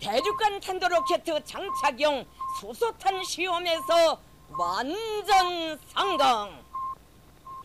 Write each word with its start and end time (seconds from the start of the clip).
대륙간 0.00 0.60
탄도로켓 0.60 1.24
장착용 1.44 2.24
수소탄 2.60 3.22
시험에서 3.24 4.20
완전 4.58 5.78
성공. 5.94 6.50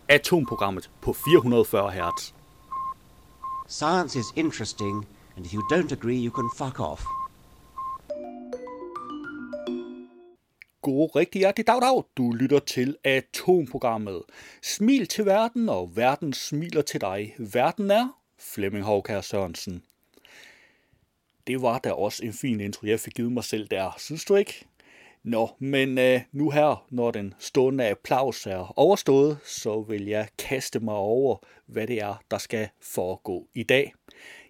Atomprogrammet 0.07 0.89
på 1.01 1.13
440 1.13 1.89
Hz. 1.91 2.33
Science 3.67 4.15
is 4.15 4.31
interesting, 4.35 5.05
and 5.35 5.45
if 5.45 5.53
you 5.53 5.61
don't 5.71 5.91
agree, 5.91 6.17
you 6.17 6.31
can 6.31 6.49
fuck 6.55 6.79
off. 6.79 7.03
God 10.81 11.15
rigtig 11.15 11.39
hjertelig 11.39 11.67
dag, 11.67 11.81
dag. 11.81 12.03
Du 12.17 12.31
lytter 12.31 12.59
til 12.59 12.97
Atomprogrammet. 13.03 14.21
Smil 14.61 15.07
til 15.07 15.25
verden, 15.25 15.69
og 15.69 15.95
verden 15.95 16.33
smiler 16.33 16.81
til 16.81 17.01
dig. 17.01 17.35
Verden 17.37 17.91
er 17.91 18.07
Flemming 18.39 18.85
Håkær 18.85 19.21
Sørensen. 19.21 19.83
Det 21.50 21.62
var 21.62 21.78
da 21.78 21.92
også 21.92 22.24
en 22.24 22.32
fin 22.32 22.60
intro, 22.60 22.86
jeg 22.86 23.00
fik 23.00 23.14
givet 23.14 23.32
mig 23.32 23.44
selv 23.44 23.68
der. 23.68 23.94
Synes 23.98 24.24
du 24.24 24.36
ikke? 24.36 24.66
Nå, 25.22 25.50
men 25.58 25.98
øh, 25.98 26.20
nu 26.32 26.50
her, 26.50 26.86
når 26.90 27.10
den 27.10 27.34
stående 27.38 27.88
applaus 27.88 28.46
er 28.46 28.78
overstået, 28.78 29.38
så 29.44 29.80
vil 29.80 30.06
jeg 30.06 30.28
kaste 30.38 30.80
mig 30.80 30.94
over, 30.94 31.36
hvad 31.66 31.86
det 31.86 32.02
er, 32.02 32.22
der 32.30 32.38
skal 32.38 32.68
foregå 32.80 33.48
i 33.54 33.62
dag. 33.62 33.92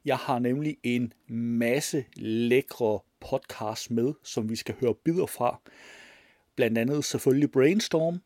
Jeg 0.05 0.17
har 0.17 0.39
nemlig 0.39 0.77
en 0.83 1.13
masse 1.29 2.05
lækre 2.17 3.01
podcasts 3.21 3.91
med, 3.91 4.15
som 4.23 4.51
vi 4.51 4.57
skal 4.57 4.75
høre 4.81 4.95
bidder 4.95 5.27
fra. 5.27 5.61
Blandt 6.57 6.79
andet 6.79 7.05
selvfølgelig 7.05 7.51
Brainstorm. 7.51 8.23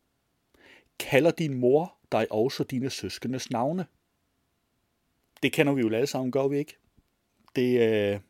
Kalder 0.99 1.31
din 1.31 1.55
mor 1.55 1.97
dig 2.13 2.33
også 2.33 2.65
dine 2.65 2.91
søskendes 2.91 3.51
navne? 3.51 3.87
Det 5.43 5.53
kender 5.53 5.73
vi 5.73 5.81
jo 5.81 5.95
alle 5.95 6.07
sammen, 6.07 6.33
gør 6.33 6.49
vi 6.49 6.59
ikke? 6.59 6.77
Det, 7.57 7.81
øh, 7.81 8.21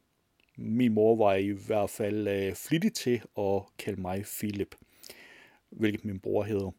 min 0.56 0.94
mor 0.94 1.16
var 1.16 1.34
i 1.34 1.48
hvert 1.48 1.90
fald 1.90 2.28
øh, 2.28 2.54
flittig 2.54 2.92
til 2.92 3.22
at 3.38 3.62
kalde 3.78 4.00
mig 4.00 4.24
Philip, 4.38 4.77
hvilket 5.70 6.05
min 6.05 6.20
bror 6.20 6.42
hedder. 6.42 6.70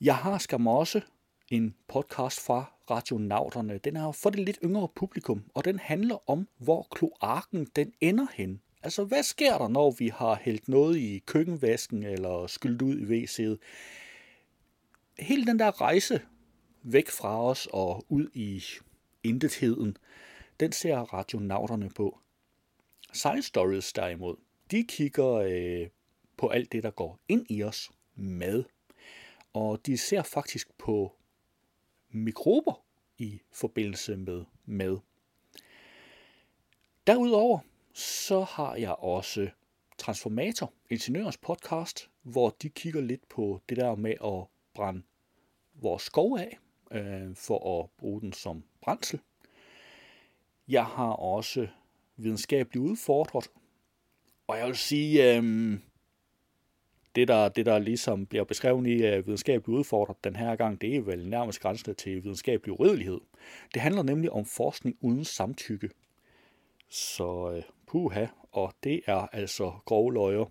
Jeg 0.00 0.16
har 0.16 0.38
skam 0.38 0.66
også 0.66 1.00
en 1.48 1.74
podcast 1.88 2.40
fra 2.40 2.72
Radionauterne. 2.90 3.78
Den 3.78 3.96
er 3.96 4.12
for 4.12 4.30
det 4.30 4.40
lidt 4.40 4.58
yngre 4.64 4.88
publikum, 4.94 5.42
og 5.54 5.64
den 5.64 5.78
handler 5.78 6.30
om, 6.30 6.48
hvor 6.58 6.88
kloakken 6.90 7.68
den 7.76 7.92
ender 8.00 8.26
hen. 8.34 8.60
Altså, 8.82 9.04
hvad 9.04 9.22
sker 9.22 9.58
der, 9.58 9.68
når 9.68 9.90
vi 9.90 10.08
har 10.08 10.34
hældt 10.42 10.68
noget 10.68 10.96
i 10.96 11.22
køkkenvasken 11.26 12.02
eller 12.02 12.46
skyldt 12.46 12.82
ud 12.82 12.98
i 12.98 13.24
WC'et? 13.24 13.56
Hele 15.18 15.46
den 15.46 15.58
der 15.58 15.80
rejse 15.80 16.20
væk 16.82 17.08
fra 17.08 17.44
os 17.44 17.68
og 17.72 18.04
ud 18.08 18.28
i 18.34 18.62
intetheden, 19.24 19.96
den 20.62 20.72
ser 20.72 20.98
radionauterne 20.98 21.90
på. 21.90 22.18
Science 23.12 23.48
Stories 23.48 23.92
derimod, 23.92 24.36
de 24.70 24.84
kigger 24.84 25.32
øh, 25.34 25.88
på 26.36 26.48
alt 26.48 26.72
det, 26.72 26.82
der 26.82 26.90
går 26.90 27.18
ind 27.28 27.46
i 27.50 27.62
os 27.62 27.90
med. 28.14 28.64
Og 29.52 29.86
de 29.86 29.98
ser 29.98 30.22
faktisk 30.22 30.78
på 30.78 31.16
mikrober 32.10 32.84
i 33.18 33.40
forbindelse 33.52 34.16
med 34.16 34.44
mad. 34.64 34.98
Derudover 37.06 37.58
så 37.94 38.40
har 38.40 38.74
jeg 38.74 38.94
også 38.94 39.50
Transformator, 39.98 40.72
Ingeniørens 40.90 41.38
podcast, 41.38 42.10
hvor 42.22 42.50
de 42.62 42.68
kigger 42.68 43.00
lidt 43.00 43.28
på 43.28 43.60
det 43.68 43.76
der 43.76 43.94
med 43.94 44.14
at 44.24 44.46
brænde 44.74 45.02
vores 45.74 46.02
skov 46.02 46.38
af, 46.38 46.58
øh, 46.90 47.36
for 47.36 47.80
at 47.80 47.90
bruge 47.90 48.20
den 48.20 48.32
som 48.32 48.64
brændsel. 48.80 49.20
Jeg 50.68 50.84
har 50.84 51.12
også 51.12 51.66
videnskabeligt 52.16 52.84
udfordret, 52.84 53.50
og 54.46 54.58
jeg 54.58 54.66
vil 54.66 54.76
sige, 54.76 55.36
øh, 55.36 55.78
det, 57.14 57.28
der, 57.28 57.48
det 57.48 57.66
der 57.66 57.78
ligesom 57.78 58.26
bliver 58.26 58.44
beskrevet 58.44 58.86
i 58.86 59.06
øh, 59.06 59.26
videnskabeligt 59.26 59.78
udfordret 59.78 60.24
den 60.24 60.36
her 60.36 60.56
gang, 60.56 60.80
det 60.80 60.96
er 60.96 61.00
vel 61.00 61.28
nærmest 61.28 61.60
grænsen 61.60 61.94
til 61.94 62.24
videnskabelig 62.24 62.80
uredelighed. 62.80 63.20
Det 63.74 63.82
handler 63.82 64.02
nemlig 64.02 64.30
om 64.32 64.44
forskning 64.44 64.96
uden 65.00 65.24
samtykke. 65.24 65.90
Så 66.88 67.52
øh, 67.56 67.62
puha, 67.86 68.26
og 68.52 68.74
det 68.84 69.00
er 69.06 69.26
altså 69.32 69.72
grove 69.84 70.12
løjer. 70.12 70.44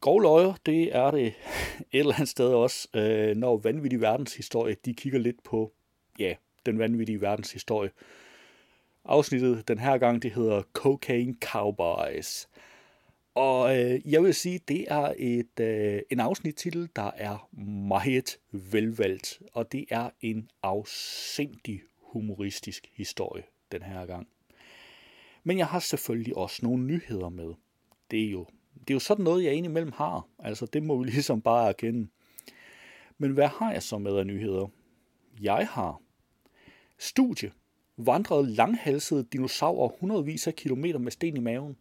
Grove 0.00 0.22
løjer, 0.22 0.54
det 0.66 0.96
er 0.96 1.10
det 1.10 1.26
et 1.92 1.98
eller 1.98 2.14
andet 2.14 2.28
sted 2.28 2.48
også, 2.48 2.88
øh, 2.94 3.36
når 3.36 3.56
vanvittig 3.56 4.00
verdenshistorie, 4.00 4.76
de 4.84 4.94
kigger 4.94 5.18
lidt 5.18 5.42
på, 5.42 5.72
ja, 6.18 6.34
den 6.66 6.78
vanvittige 6.78 7.20
verdenshistorie. 7.20 7.90
Afsnittet 9.08 9.68
den 9.68 9.78
her 9.78 9.98
gang, 9.98 10.22
det 10.22 10.32
hedder 10.32 10.62
Cocaine 10.72 11.34
Cowboys. 11.40 12.48
Og 13.34 13.78
øh, 13.78 14.12
jeg 14.12 14.22
vil 14.22 14.34
sige, 14.34 14.60
det 14.68 14.84
er 14.88 15.14
et 15.18 15.60
øh, 15.60 16.00
en 16.10 16.20
afsnittitel, 16.20 16.88
der 16.96 17.10
er 17.16 17.48
meget 17.88 18.38
velvalgt, 18.52 19.42
og 19.52 19.72
det 19.72 19.84
er 19.90 20.10
en 20.20 20.50
afsindig 20.62 21.82
humoristisk 21.98 22.90
historie 22.92 23.42
den 23.72 23.82
her 23.82 24.06
gang. 24.06 24.28
Men 25.44 25.58
jeg 25.58 25.66
har 25.66 25.78
selvfølgelig 25.78 26.36
også 26.36 26.60
nogle 26.62 26.84
nyheder 26.84 27.28
med. 27.28 27.54
Det 28.10 28.24
er 28.24 28.30
jo, 28.30 28.46
det 28.74 28.90
er 28.90 28.94
jo 28.94 29.00
sådan 29.00 29.24
noget, 29.24 29.44
jeg 29.44 29.54
indimellem 29.54 29.92
har. 29.92 30.26
Altså, 30.38 30.66
det 30.66 30.82
må 30.82 30.98
vi 30.98 31.04
ligesom 31.10 31.42
bare 31.42 31.68
erkende. 31.68 32.08
Men 33.18 33.30
hvad 33.30 33.48
har 33.48 33.72
jeg 33.72 33.82
så 33.82 33.98
med 33.98 34.16
af 34.16 34.26
nyheder? 34.26 34.66
Jeg 35.40 35.68
har 35.70 36.00
studie 36.98 37.52
vandrede 37.96 38.46
langhalsede 38.50 39.26
dinosaurer 39.32 39.88
hundredvis 40.00 40.46
af 40.46 40.54
kilometer 40.54 40.98
med 40.98 41.12
sten 41.12 41.36
i 41.36 41.40
maven. 41.40 41.76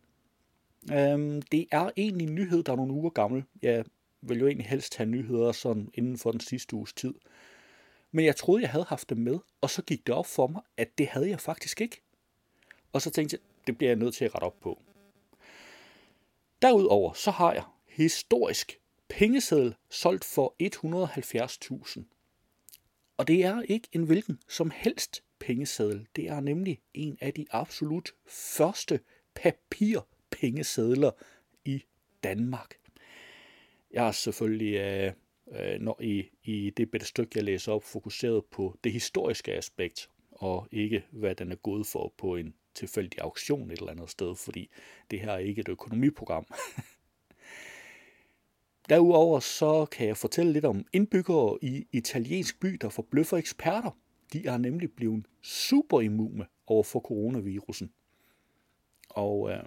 Øhm, 0.94 1.42
det 1.42 1.68
er 1.72 1.90
egentlig 1.98 2.28
en 2.28 2.36
nyhed, 2.36 2.64
der 2.64 2.72
er 2.72 2.76
nogle 2.76 2.94
uger 2.94 3.10
gammel. 3.10 3.44
Jeg 3.62 3.86
vil 4.22 4.40
jo 4.40 4.48
egentlig 4.48 4.68
helst 4.68 4.96
have 4.96 5.10
nyheder 5.10 5.52
sådan 5.52 5.90
inden 5.94 6.18
for 6.18 6.32
den 6.32 6.40
sidste 6.40 6.76
uges 6.76 6.94
tid. 6.94 7.14
Men 8.12 8.26
jeg 8.26 8.36
troede, 8.36 8.62
jeg 8.62 8.70
havde 8.70 8.86
haft 8.86 9.10
det 9.10 9.18
med, 9.18 9.40
og 9.62 9.70
så 9.70 9.82
gik 9.82 10.08
det 10.08 10.16
op 10.16 10.26
for 10.26 10.48
mig, 10.48 10.62
at 10.78 10.98
det 10.98 11.08
havde 11.08 11.30
jeg 11.30 11.40
faktisk 11.40 11.82
ikke. 11.82 12.02
Og 12.94 13.02
så 13.02 13.10
tænkte 13.10 13.34
jeg, 13.34 13.68
det 13.68 13.78
bliver 13.78 13.90
jeg 13.90 13.98
nødt 13.98 14.16
til 14.16 14.26
at 14.26 14.36
rette 14.36 14.46
op 14.46 14.60
på. 14.60 14.82
Derudover 16.62 17.14
så 17.14 17.32
har 17.32 17.54
jeg 17.54 17.64
historisk 17.88 18.80
pengeseddel 19.10 19.76
solgt 19.90 20.26
for 20.26 20.56
170.000. 20.64 22.04
Og 23.18 23.28
det 23.28 23.44
er 23.44 23.62
ikke 23.62 23.88
en 23.92 24.04
hvilken 24.04 24.40
som 24.48 24.72
helst 24.76 25.24
pengeseddel. 25.46 26.08
Det 26.16 26.28
er 26.28 26.40
nemlig 26.40 26.82
en 26.94 27.18
af 27.22 27.34
de 27.34 27.46
absolut 27.52 28.12
første 28.28 29.00
papirpengesedler 29.36 31.12
i 31.66 31.84
Danmark. 32.24 32.76
Jeg 33.92 34.08
er 34.08 34.12
selvfølgelig 34.12 34.74
øh, 34.76 35.12
øh, 35.52 35.82
når 35.82 36.02
i, 36.02 36.30
i 36.44 36.70
det 36.78 36.92
bedste 36.92 37.10
stykke, 37.10 37.32
jeg 37.36 37.44
læser 37.44 37.72
op, 37.72 37.84
fokuseret 37.84 38.46
på 38.46 38.78
det 38.84 38.92
historiske 38.92 39.54
aspekt, 39.54 40.10
og 40.32 40.68
ikke 40.72 41.06
hvad 41.12 41.36
den 41.36 41.52
er 41.52 41.56
gået 41.56 41.88
for 41.88 42.14
på 42.18 42.36
en 42.36 42.54
tilfældig 42.74 43.22
auktion 43.22 43.72
et 43.72 43.78
eller 43.80 43.92
andet 43.92 44.10
sted, 44.10 44.36
fordi 44.36 44.70
det 45.12 45.20
her 45.20 45.32
er 45.32 45.38
ikke 45.38 45.62
et 45.62 45.70
økonomiprogram. 45.70 46.46
Derudover 48.90 49.40
så 49.40 49.86
kan 49.86 50.08
jeg 50.08 50.18
fortælle 50.18 50.54
lidt 50.54 50.66
om 50.66 50.86
indbyggere 50.94 51.58
i 51.62 51.88
italiensk 51.92 52.60
by, 52.60 52.78
der 52.82 52.90
forbløffer 52.90 53.38
eksperter. 53.38 53.92
De 54.36 54.48
er 54.48 54.58
nemlig 54.58 54.92
blevet 54.92 55.26
super 55.42 56.02
immune 56.02 56.46
over 56.68 56.84
for 56.84 57.00
coronavirusen. 57.00 57.92
Og 59.10 59.50
øh, 59.50 59.56
et 59.56 59.66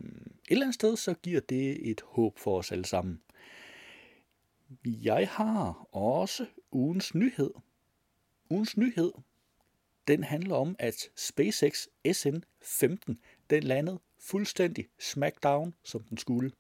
eller 0.48 0.64
andet 0.64 0.74
sted, 0.74 0.96
så 0.96 1.14
giver 1.14 1.40
det 1.40 1.90
et 1.90 2.00
håb 2.04 2.38
for 2.38 2.58
os 2.58 2.72
alle 2.72 2.84
sammen. 2.84 3.20
Jeg 4.84 5.28
har 5.28 5.88
også 5.92 6.46
ugens 6.72 7.14
nyhed. 7.14 7.50
Ugens 8.50 8.76
nyhed, 8.76 9.12
den 10.08 10.24
handler 10.24 10.54
om, 10.54 10.76
at 10.78 11.10
SpaceX 11.16 11.86
SN-15, 12.08 13.14
den 13.50 13.62
landede 13.62 14.00
fuldstændig 14.18 14.88
smackdown, 14.98 15.74
som 15.84 16.02
den 16.02 16.18
skulle. 16.18 16.50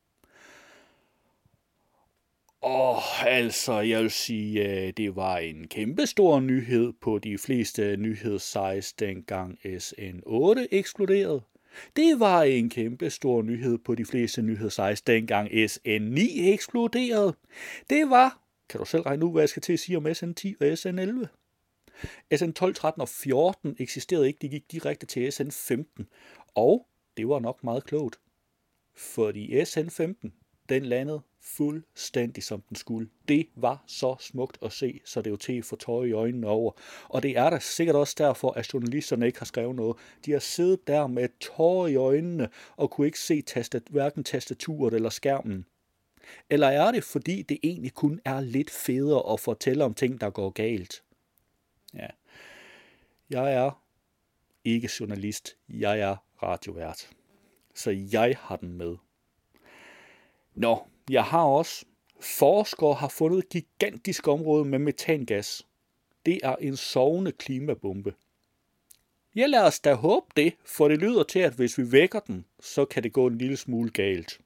Åh, 2.62 3.26
altså, 3.26 3.80
jeg 3.80 4.02
vil 4.02 4.10
sige, 4.10 4.68
øh, 4.68 4.92
det 4.96 5.16
var 5.16 5.38
en 5.38 5.68
kæmpe 5.68 6.06
stor 6.06 6.40
nyhed 6.40 6.92
på 7.00 7.18
de 7.18 7.38
fleste 7.38 7.96
nyhedssites, 7.96 8.92
dengang 8.92 9.58
SN8 9.64 10.66
eksploderede. 10.70 11.42
Det 11.96 12.20
var 12.20 12.42
en 12.42 12.70
kæmpe 12.70 13.10
stor 13.10 13.42
nyhed 13.42 13.78
på 13.78 13.94
de 13.94 14.04
fleste 14.04 14.42
nyhedssites, 14.42 15.02
dengang 15.02 15.50
SN9 15.50 16.40
eksploderede. 16.40 17.34
Det 17.90 18.10
var, 18.10 18.40
kan 18.68 18.78
du 18.78 18.84
selv 18.84 19.02
regne 19.02 19.24
ud, 19.24 19.32
hvad 19.32 19.42
jeg 19.42 19.48
skal 19.48 19.62
til 19.62 19.72
at 19.72 19.80
sige 19.80 19.96
om 19.96 20.06
SN10 20.06 20.52
og 20.60 20.66
SN11? 20.66 21.26
SN12, 22.34 22.72
13 22.72 23.00
og 23.00 23.08
14 23.08 23.76
eksisterede 23.78 24.26
ikke, 24.26 24.38
de 24.42 24.48
gik 24.48 24.72
direkte 24.72 25.06
til 25.06 25.28
SN15. 25.28 26.04
Og 26.54 26.86
det 27.16 27.28
var 27.28 27.38
nok 27.38 27.64
meget 27.64 27.84
klogt. 27.84 28.20
Fordi 28.96 29.60
SN15, 29.60 30.30
den 30.68 30.84
landede 30.84 31.20
fuldstændig 31.40 32.44
som 32.44 32.60
den 32.60 32.76
skulle. 32.76 33.08
Det 33.28 33.48
var 33.56 33.84
så 33.86 34.16
smukt 34.20 34.58
at 34.62 34.72
se, 34.72 35.00
så 35.04 35.20
det 35.20 35.26
er 35.26 35.30
jo 35.30 35.36
til 35.36 35.58
at 35.58 35.64
få 35.64 35.76
tøj 35.76 36.04
i 36.04 36.12
øjnene 36.12 36.46
over. 36.46 36.72
Og 37.08 37.22
det 37.22 37.38
er 37.38 37.50
da 37.50 37.58
sikkert 37.58 37.96
også 37.96 38.14
derfor, 38.18 38.50
at 38.50 38.72
journalisterne 38.74 39.26
ikke 39.26 39.38
har 39.38 39.46
skrevet 39.46 39.76
noget. 39.76 39.96
De 40.24 40.32
har 40.32 40.38
siddet 40.38 40.86
der 40.86 41.06
med 41.06 41.28
tårer 41.40 41.86
i 41.86 41.96
øjnene 41.96 42.48
og 42.76 42.90
kunne 42.90 43.06
ikke 43.06 43.20
se 43.20 43.42
tastat, 43.42 43.82
hverken 43.90 44.24
tastaturet 44.24 44.94
eller 44.94 45.10
skærmen. 45.10 45.66
Eller 46.50 46.66
er 46.66 46.90
det, 46.90 47.04
fordi 47.04 47.42
det 47.42 47.58
egentlig 47.62 47.94
kun 47.94 48.20
er 48.24 48.40
lidt 48.40 48.70
federe 48.70 49.32
at 49.32 49.40
fortælle 49.40 49.84
om 49.84 49.94
ting, 49.94 50.20
der 50.20 50.30
går 50.30 50.50
galt? 50.50 51.02
Ja. 51.94 52.06
Jeg 53.30 53.54
er 53.54 53.82
ikke 54.64 54.90
journalist. 55.00 55.56
Jeg 55.68 56.00
er 56.00 56.16
radiovært. 56.42 57.10
Så 57.74 57.90
jeg 58.12 58.36
har 58.40 58.56
den 58.56 58.72
med. 58.72 58.96
Nå, 60.58 60.86
jeg 61.10 61.24
har 61.24 61.44
også. 61.44 61.84
Forskere 62.20 62.94
har 62.94 63.08
fundet 63.08 63.38
et 63.38 63.48
gigantisk 63.48 64.28
område 64.28 64.64
med 64.64 64.78
metangas. 64.78 65.66
Det 66.26 66.40
er 66.42 66.56
en 66.56 66.76
sovende 66.76 67.32
klimabombe. 67.32 68.14
Ja, 69.36 69.46
lader 69.46 69.64
os 69.64 69.80
da 69.80 69.94
håbe 69.94 70.26
det, 70.36 70.54
for 70.64 70.88
det 70.88 70.98
lyder 70.98 71.22
til, 71.22 71.38
at 71.38 71.52
hvis 71.52 71.78
vi 71.78 71.92
vækker 71.92 72.20
den, 72.20 72.44
så 72.60 72.84
kan 72.84 73.02
det 73.02 73.12
gå 73.12 73.26
en 73.26 73.38
lille 73.38 73.56
smule 73.56 73.90
galt. 73.90 74.40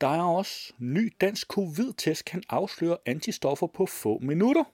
Der 0.00 0.08
er 0.08 0.22
også 0.22 0.72
ny 0.78 1.12
dansk 1.20 1.48
covid-test 1.48 2.24
kan 2.24 2.42
afsløre 2.48 2.96
antistoffer 3.06 3.66
på 3.66 3.86
få 3.86 4.18
minutter. 4.18 4.64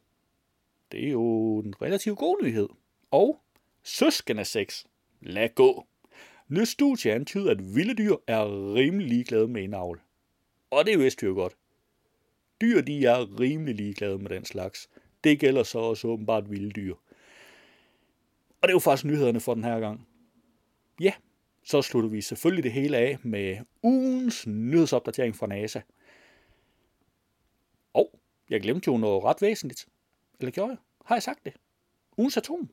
Det 0.93 1.07
er 1.07 1.11
jo 1.11 1.59
en 1.59 1.75
relativt 1.83 2.19
god 2.19 2.43
nyhed. 2.43 2.69
Og 3.11 3.41
søskende 3.83 4.45
sex. 4.45 4.85
Lad 5.21 5.49
gå. 5.55 5.87
Nyt 6.49 6.69
studie 6.69 7.13
antyder, 7.13 7.51
at 7.51 7.75
vilde 7.75 7.95
dyr 7.95 8.17
er 8.27 8.75
rimelig 8.75 9.09
ligeglade 9.09 9.49
med 9.49 9.63
indavl. 9.63 10.01
Og 10.71 10.87
det 10.87 10.99
vidste 10.99 11.23
vi 11.23 11.27
jo 11.27 11.35
godt. 11.35 11.57
Dyr, 12.61 12.81
de 12.81 13.07
er 13.07 13.41
rimelig 13.41 13.75
ligeglade 13.75 14.19
med 14.19 14.31
den 14.31 14.45
slags. 14.45 14.89
Det 15.25 15.41
gælder 15.41 15.63
så 15.63 15.79
også 15.79 16.09
åbenbart 16.09 16.51
vilde 16.51 16.71
dyr. 16.71 16.95
Og 18.61 18.63
det 18.63 18.69
er 18.69 18.73
jo 18.73 18.79
faktisk 18.79 19.05
nyhederne 19.05 19.41
for 19.41 19.55
den 19.55 19.65
her 19.65 19.81
gang. 19.81 20.09
Ja, 21.01 21.13
så 21.65 21.83
slutter 21.83 22.11
vi 22.11 22.21
selvfølgelig 22.21 22.65
det 22.65 22.73
hele 22.73 22.97
af 22.97 23.19
med 23.23 23.57
ugens 23.83 24.47
nyhedsopdatering 24.47 25.37
fra 25.37 25.47
NASA. 25.47 25.81
Og 27.93 28.21
jeg 28.51 28.61
glemte 28.61 28.89
jo 28.89 28.97
noget 28.97 29.25
ret 29.25 29.43
væsentligt. 29.43 29.89
Eller 30.41 30.53
gjorde 30.53 30.71
jeg? 30.71 30.79
Har 31.05 31.15
jeg 31.15 31.23
sagt 31.23 31.45
det? 31.45 31.53
Ugens 32.17 32.37
atom. 32.37 32.71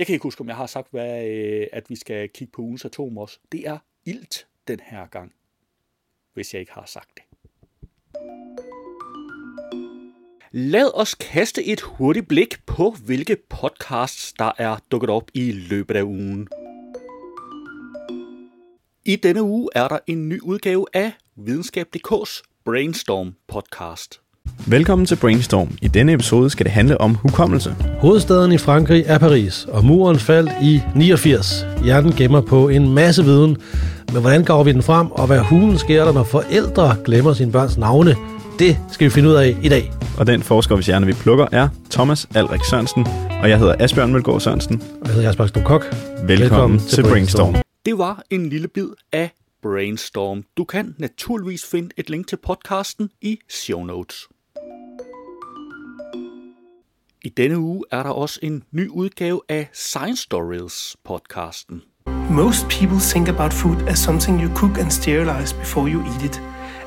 Jeg 0.00 0.06
kan 0.06 0.14
ikke 0.14 0.22
huske, 0.22 0.40
om 0.40 0.48
jeg 0.48 0.56
har 0.56 0.66
sagt, 0.66 0.90
hvad, 0.90 1.28
øh, 1.28 1.66
at 1.72 1.90
vi 1.90 1.96
skal 1.96 2.28
kigge 2.28 2.52
på 2.52 2.62
ugens 2.62 2.84
atom 2.84 3.18
også. 3.18 3.38
Det 3.52 3.68
er 3.68 3.78
ilt 4.04 4.46
den 4.68 4.80
her 4.82 5.06
gang. 5.06 5.32
Hvis 6.34 6.54
jeg 6.54 6.60
ikke 6.60 6.72
har 6.72 6.84
sagt 6.86 7.10
det. 7.14 7.22
Lad 10.52 10.90
os 10.94 11.14
kaste 11.14 11.64
et 11.64 11.80
hurtigt 11.80 12.28
blik 12.28 12.66
på, 12.66 12.94
hvilke 13.06 13.36
podcasts, 13.48 14.32
der 14.32 14.52
er 14.58 14.76
dukket 14.90 15.10
op 15.10 15.30
i 15.34 15.52
løbet 15.52 15.96
af 15.96 16.02
ugen. 16.02 16.48
I 19.04 19.16
denne 19.16 19.42
uge 19.42 19.68
er 19.74 19.88
der 19.88 19.98
en 20.06 20.28
ny 20.28 20.40
udgave 20.40 20.86
af 20.92 21.12
Videnskab.dk's 21.36 22.42
Brainstorm 22.64 23.34
podcast. 23.48 24.20
Velkommen 24.66 25.06
til 25.06 25.16
Brainstorm. 25.16 25.68
I 25.82 25.88
denne 25.88 26.12
episode 26.12 26.50
skal 26.50 26.64
det 26.66 26.72
handle 26.72 27.00
om 27.00 27.14
hukommelse. 27.14 27.76
Hovedstaden 28.00 28.52
i 28.52 28.58
Frankrig 28.58 29.04
er 29.06 29.18
Paris, 29.18 29.66
og 29.68 29.84
muren 29.84 30.18
faldt 30.18 30.50
i 30.62 30.80
89. 30.96 31.66
Hjernen 31.84 32.12
gemmer 32.12 32.40
på 32.40 32.68
en 32.68 32.94
masse 32.94 33.24
viden, 33.24 33.56
men 34.12 34.20
hvordan 34.20 34.44
går 34.44 34.62
vi 34.62 34.72
den 34.72 34.82
frem, 34.82 35.10
og 35.10 35.26
hvad 35.26 35.38
hulen 35.38 35.78
sker 35.78 36.04
der, 36.04 36.12
når 36.12 36.24
forældre 36.24 36.96
glemmer 37.04 37.32
sine 37.32 37.52
børns 37.52 37.78
navne? 37.78 38.16
Det 38.58 38.78
skal 38.92 39.04
vi 39.04 39.10
finde 39.10 39.28
ud 39.28 39.34
af 39.34 39.56
i 39.62 39.68
dag. 39.68 39.92
Og 40.18 40.26
den 40.26 40.42
forsker, 40.42 40.74
hvis 40.74 40.86
hjerne 40.86 41.06
vi 41.06 41.12
plukker, 41.12 41.46
er 41.52 41.68
Thomas 41.90 42.28
Alrik 42.34 42.64
Sørensen, 42.64 43.06
og 43.42 43.50
jeg 43.50 43.58
hedder 43.58 43.74
Asbjørn 43.78 44.12
Mølgaard 44.12 44.40
Sørensen. 44.40 44.82
Og 45.00 45.06
jeg 45.06 45.14
hedder 45.14 45.28
Jasper 45.28 45.46
Strup 45.46 45.64
Kok. 45.64 45.82
Velkommen, 45.82 46.28
Velkommen 46.28 46.78
til, 46.78 46.88
til 46.88 47.02
Brainstorm. 47.02 47.52
Brainstorm. 47.52 47.62
Det 47.86 47.98
var 47.98 48.22
en 48.30 48.48
lille 48.48 48.68
bid 48.68 48.88
af 49.12 49.30
Brainstorm. 49.62 50.42
Du 50.56 50.64
kan 50.64 50.94
naturligvis 50.98 51.64
finde 51.70 51.88
et 51.96 52.10
link 52.10 52.26
til 52.28 52.38
podcasten 52.46 53.10
i 53.22 53.38
show 53.50 53.84
notes. 53.84 54.28
I 57.22 57.28
denne 57.28 57.58
uge 57.58 57.84
er 57.90 58.02
der 58.02 58.10
også 58.10 58.40
en 58.42 58.62
ny 58.72 58.88
udgave 58.88 59.40
af 59.48 59.68
Science 59.72 60.22
Stories 60.22 60.96
podcasten. 61.04 61.82
Most 62.30 62.68
people 62.68 63.00
think 63.00 63.28
about 63.28 63.52
food 63.52 63.88
as 63.88 63.98
something 63.98 64.42
you 64.42 64.56
cook 64.56 64.78
and 64.78 64.90
sterilize 64.90 65.54
before 65.54 65.88
you 65.92 66.00
eat 66.14 66.22
it, 66.24 66.42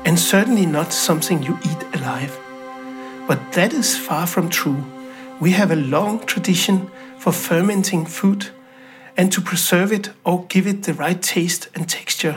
and 0.06 0.16
certainly 0.18 0.66
not 0.66 0.92
something 0.92 1.44
you 1.44 1.56
eat 1.64 1.86
alive. 1.94 2.32
But 3.28 3.38
that 3.52 3.72
is 3.72 3.98
far 4.08 4.26
from 4.26 4.48
true. 4.48 4.84
We 5.40 5.50
have 5.50 5.72
a 5.72 5.86
long 5.96 6.26
tradition 6.26 6.80
for 7.18 7.32
fermenting 7.32 8.08
food 8.08 8.42
and 9.16 9.32
to 9.32 9.40
preserve 9.40 9.94
it 9.94 10.12
or 10.24 10.46
give 10.48 10.70
it 10.70 10.82
the 10.82 10.94
right 10.94 11.22
taste 11.34 11.70
and 11.74 11.88
texture. 11.88 12.36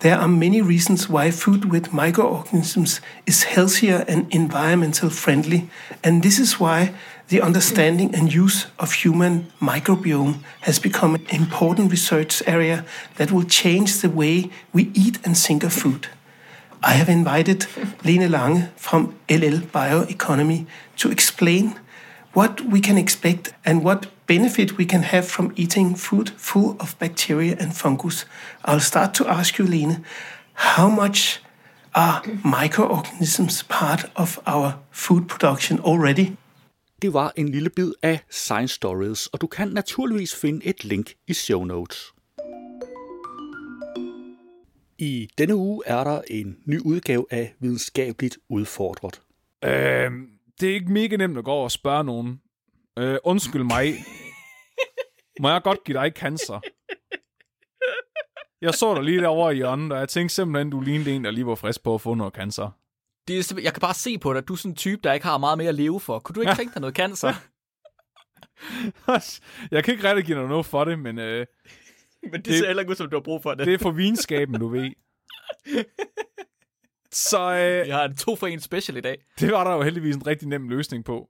There 0.00 0.16
are 0.16 0.28
many 0.28 0.62
reasons 0.62 1.08
why 1.08 1.30
food 1.32 1.64
with 1.72 1.92
microorganisms 1.92 3.00
is 3.26 3.42
healthier 3.42 4.04
and 4.08 4.26
environmental 4.30 5.10
friendly, 5.10 5.68
and 6.04 6.22
this 6.22 6.38
is 6.38 6.60
why 6.60 6.92
the 7.28 7.42
understanding 7.42 8.14
and 8.14 8.32
use 8.32 8.66
of 8.78 8.92
human 8.92 9.52
microbiome 9.60 10.38
has 10.62 10.78
become 10.78 11.14
an 11.14 11.26
important 11.28 11.90
research 11.90 12.42
area 12.46 12.84
that 13.16 13.30
will 13.30 13.44
change 13.44 14.00
the 14.00 14.08
way 14.08 14.50
we 14.72 14.90
eat 14.94 15.18
and 15.24 15.36
think 15.36 15.62
of 15.62 15.72
food. 15.72 16.08
I 16.82 16.92
have 16.92 17.08
invited 17.08 17.66
Lene 18.04 18.30
Lange 18.30 18.68
from 18.76 19.14
LL 19.28 19.60
Bioeconomy 19.72 20.66
to 20.96 21.10
explain 21.10 21.78
what 22.32 22.62
we 22.62 22.80
can 22.80 22.96
expect 22.96 23.52
and 23.64 23.84
what 23.84 24.06
benefit 24.26 24.78
we 24.78 24.86
can 24.86 25.02
have 25.02 25.26
from 25.26 25.52
eating 25.56 25.94
food 25.94 26.30
full 26.30 26.76
of 26.80 26.98
bacteria 26.98 27.56
and 27.58 27.76
fungus. 27.76 28.24
I'll 28.64 28.80
start 28.80 29.12
to 29.14 29.26
ask 29.26 29.58
you, 29.58 29.66
Lene, 29.66 30.04
how 30.54 30.88
much 30.88 31.40
are 31.94 32.22
microorganisms 32.44 33.64
part 33.64 34.04
of 34.16 34.38
our 34.46 34.78
food 34.90 35.28
production 35.28 35.80
already? 35.80 36.36
Det 37.02 37.12
var 37.12 37.32
en 37.36 37.48
lille 37.48 37.70
bid 37.70 37.92
af 38.02 38.20
Science 38.30 38.74
Stories, 38.74 39.26
og 39.26 39.40
du 39.40 39.46
kan 39.46 39.68
naturligvis 39.68 40.34
finde 40.40 40.66
et 40.66 40.84
link 40.84 41.14
i 41.26 41.32
show 41.32 41.64
notes. 41.64 42.14
I 44.98 45.28
denne 45.38 45.56
uge 45.56 45.82
er 45.86 46.04
der 46.04 46.22
en 46.30 46.58
ny 46.66 46.80
udgave 46.80 47.26
af 47.30 47.54
Videnskabeligt 47.60 48.38
Udfordret. 48.48 49.22
Øh, 49.64 50.10
det 50.60 50.70
er 50.70 50.74
ikke 50.74 50.92
mega 50.92 51.16
nemt 51.16 51.38
at 51.38 51.44
gå 51.44 51.50
over 51.50 51.64
og 51.64 51.70
spørge 51.70 52.04
nogen. 52.04 52.40
Øh, 52.98 53.18
undskyld 53.24 53.62
mig. 53.64 53.94
Må 55.40 55.48
jeg 55.48 55.62
godt 55.62 55.84
give 55.84 55.98
dig 55.98 56.12
cancer? 56.16 56.60
Jeg 58.60 58.74
så 58.74 58.94
dig 58.94 59.04
lige 59.04 59.20
derovre 59.20 59.52
i 59.52 59.56
hjørnet, 59.56 59.92
og 59.92 59.98
jeg 59.98 60.08
tænkte 60.08 60.34
simpelthen, 60.34 60.70
du 60.70 60.80
lignede 60.80 61.10
en, 61.10 61.24
der 61.24 61.30
lige 61.30 61.46
var 61.46 61.54
frisk 61.54 61.82
på 61.82 61.94
at 61.94 62.00
få 62.00 62.14
noget 62.14 62.34
cancer. 62.34 62.70
Det 63.28 63.38
er, 63.52 63.60
jeg 63.62 63.72
kan 63.74 63.80
bare 63.80 63.94
se 63.94 64.18
på 64.18 64.32
dig, 64.32 64.38
at 64.38 64.48
du 64.48 64.52
er 64.52 64.56
sådan 64.56 64.70
en 64.72 64.76
type, 64.76 65.00
der 65.04 65.12
ikke 65.12 65.26
har 65.26 65.38
meget 65.38 65.58
mere 65.58 65.68
at 65.68 65.74
leve 65.74 66.00
for. 66.00 66.18
Kunne 66.18 66.34
du 66.34 66.40
ikke 66.40 66.54
tænke 66.60 66.74
dig 66.74 66.80
noget 66.80 66.96
cancer? 66.96 67.32
jeg 69.74 69.84
kan 69.84 69.94
ikke 69.94 70.04
rigtig 70.08 70.24
give 70.24 70.38
dig 70.38 70.48
noget 70.48 70.66
for 70.66 70.84
det, 70.84 70.98
men 70.98 71.18
øh, 71.18 71.46
Men 72.22 72.32
det, 72.32 72.44
Det- 72.44 72.58
ser 72.58 72.66
heller 72.66 72.80
ikke 72.80 72.90
ud, 72.90 72.96
som 72.96 73.10
du 73.10 73.16
har 73.16 73.22
brug 73.22 73.42
for 73.42 73.54
det. 73.54 73.66
det 73.66 73.74
er 73.74 73.78
for 73.78 73.90
vinskaben, 73.90 74.60
du 74.60 74.68
ved. 74.68 74.90
Så 77.12 77.40
øh, 77.52 77.88
Jeg 77.88 77.96
har 77.96 78.04
en 78.04 78.16
to 78.16 78.36
for 78.36 78.46
en 78.46 78.60
special 78.60 78.96
i 78.96 79.00
dag. 79.00 79.24
det 79.40 79.52
var 79.52 79.64
der 79.64 79.70
jo 79.76 79.82
heldigvis 79.82 80.16
en 80.16 80.26
rigtig 80.26 80.48
nem 80.48 80.68
løsning 80.68 81.04
på. 81.04 81.28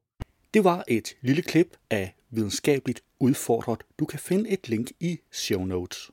Det 0.55 0.65
var 0.65 0.85
et 0.89 1.09
lille 1.23 1.43
klip 1.43 1.77
af 1.91 2.15
Videnskabeligt 2.31 3.01
Udfordret. 3.21 3.83
Du 3.99 4.05
kan 4.05 4.19
finde 4.19 4.51
et 4.51 4.69
link 4.69 4.91
i 5.01 5.19
show 5.33 5.65
notes. 5.65 6.11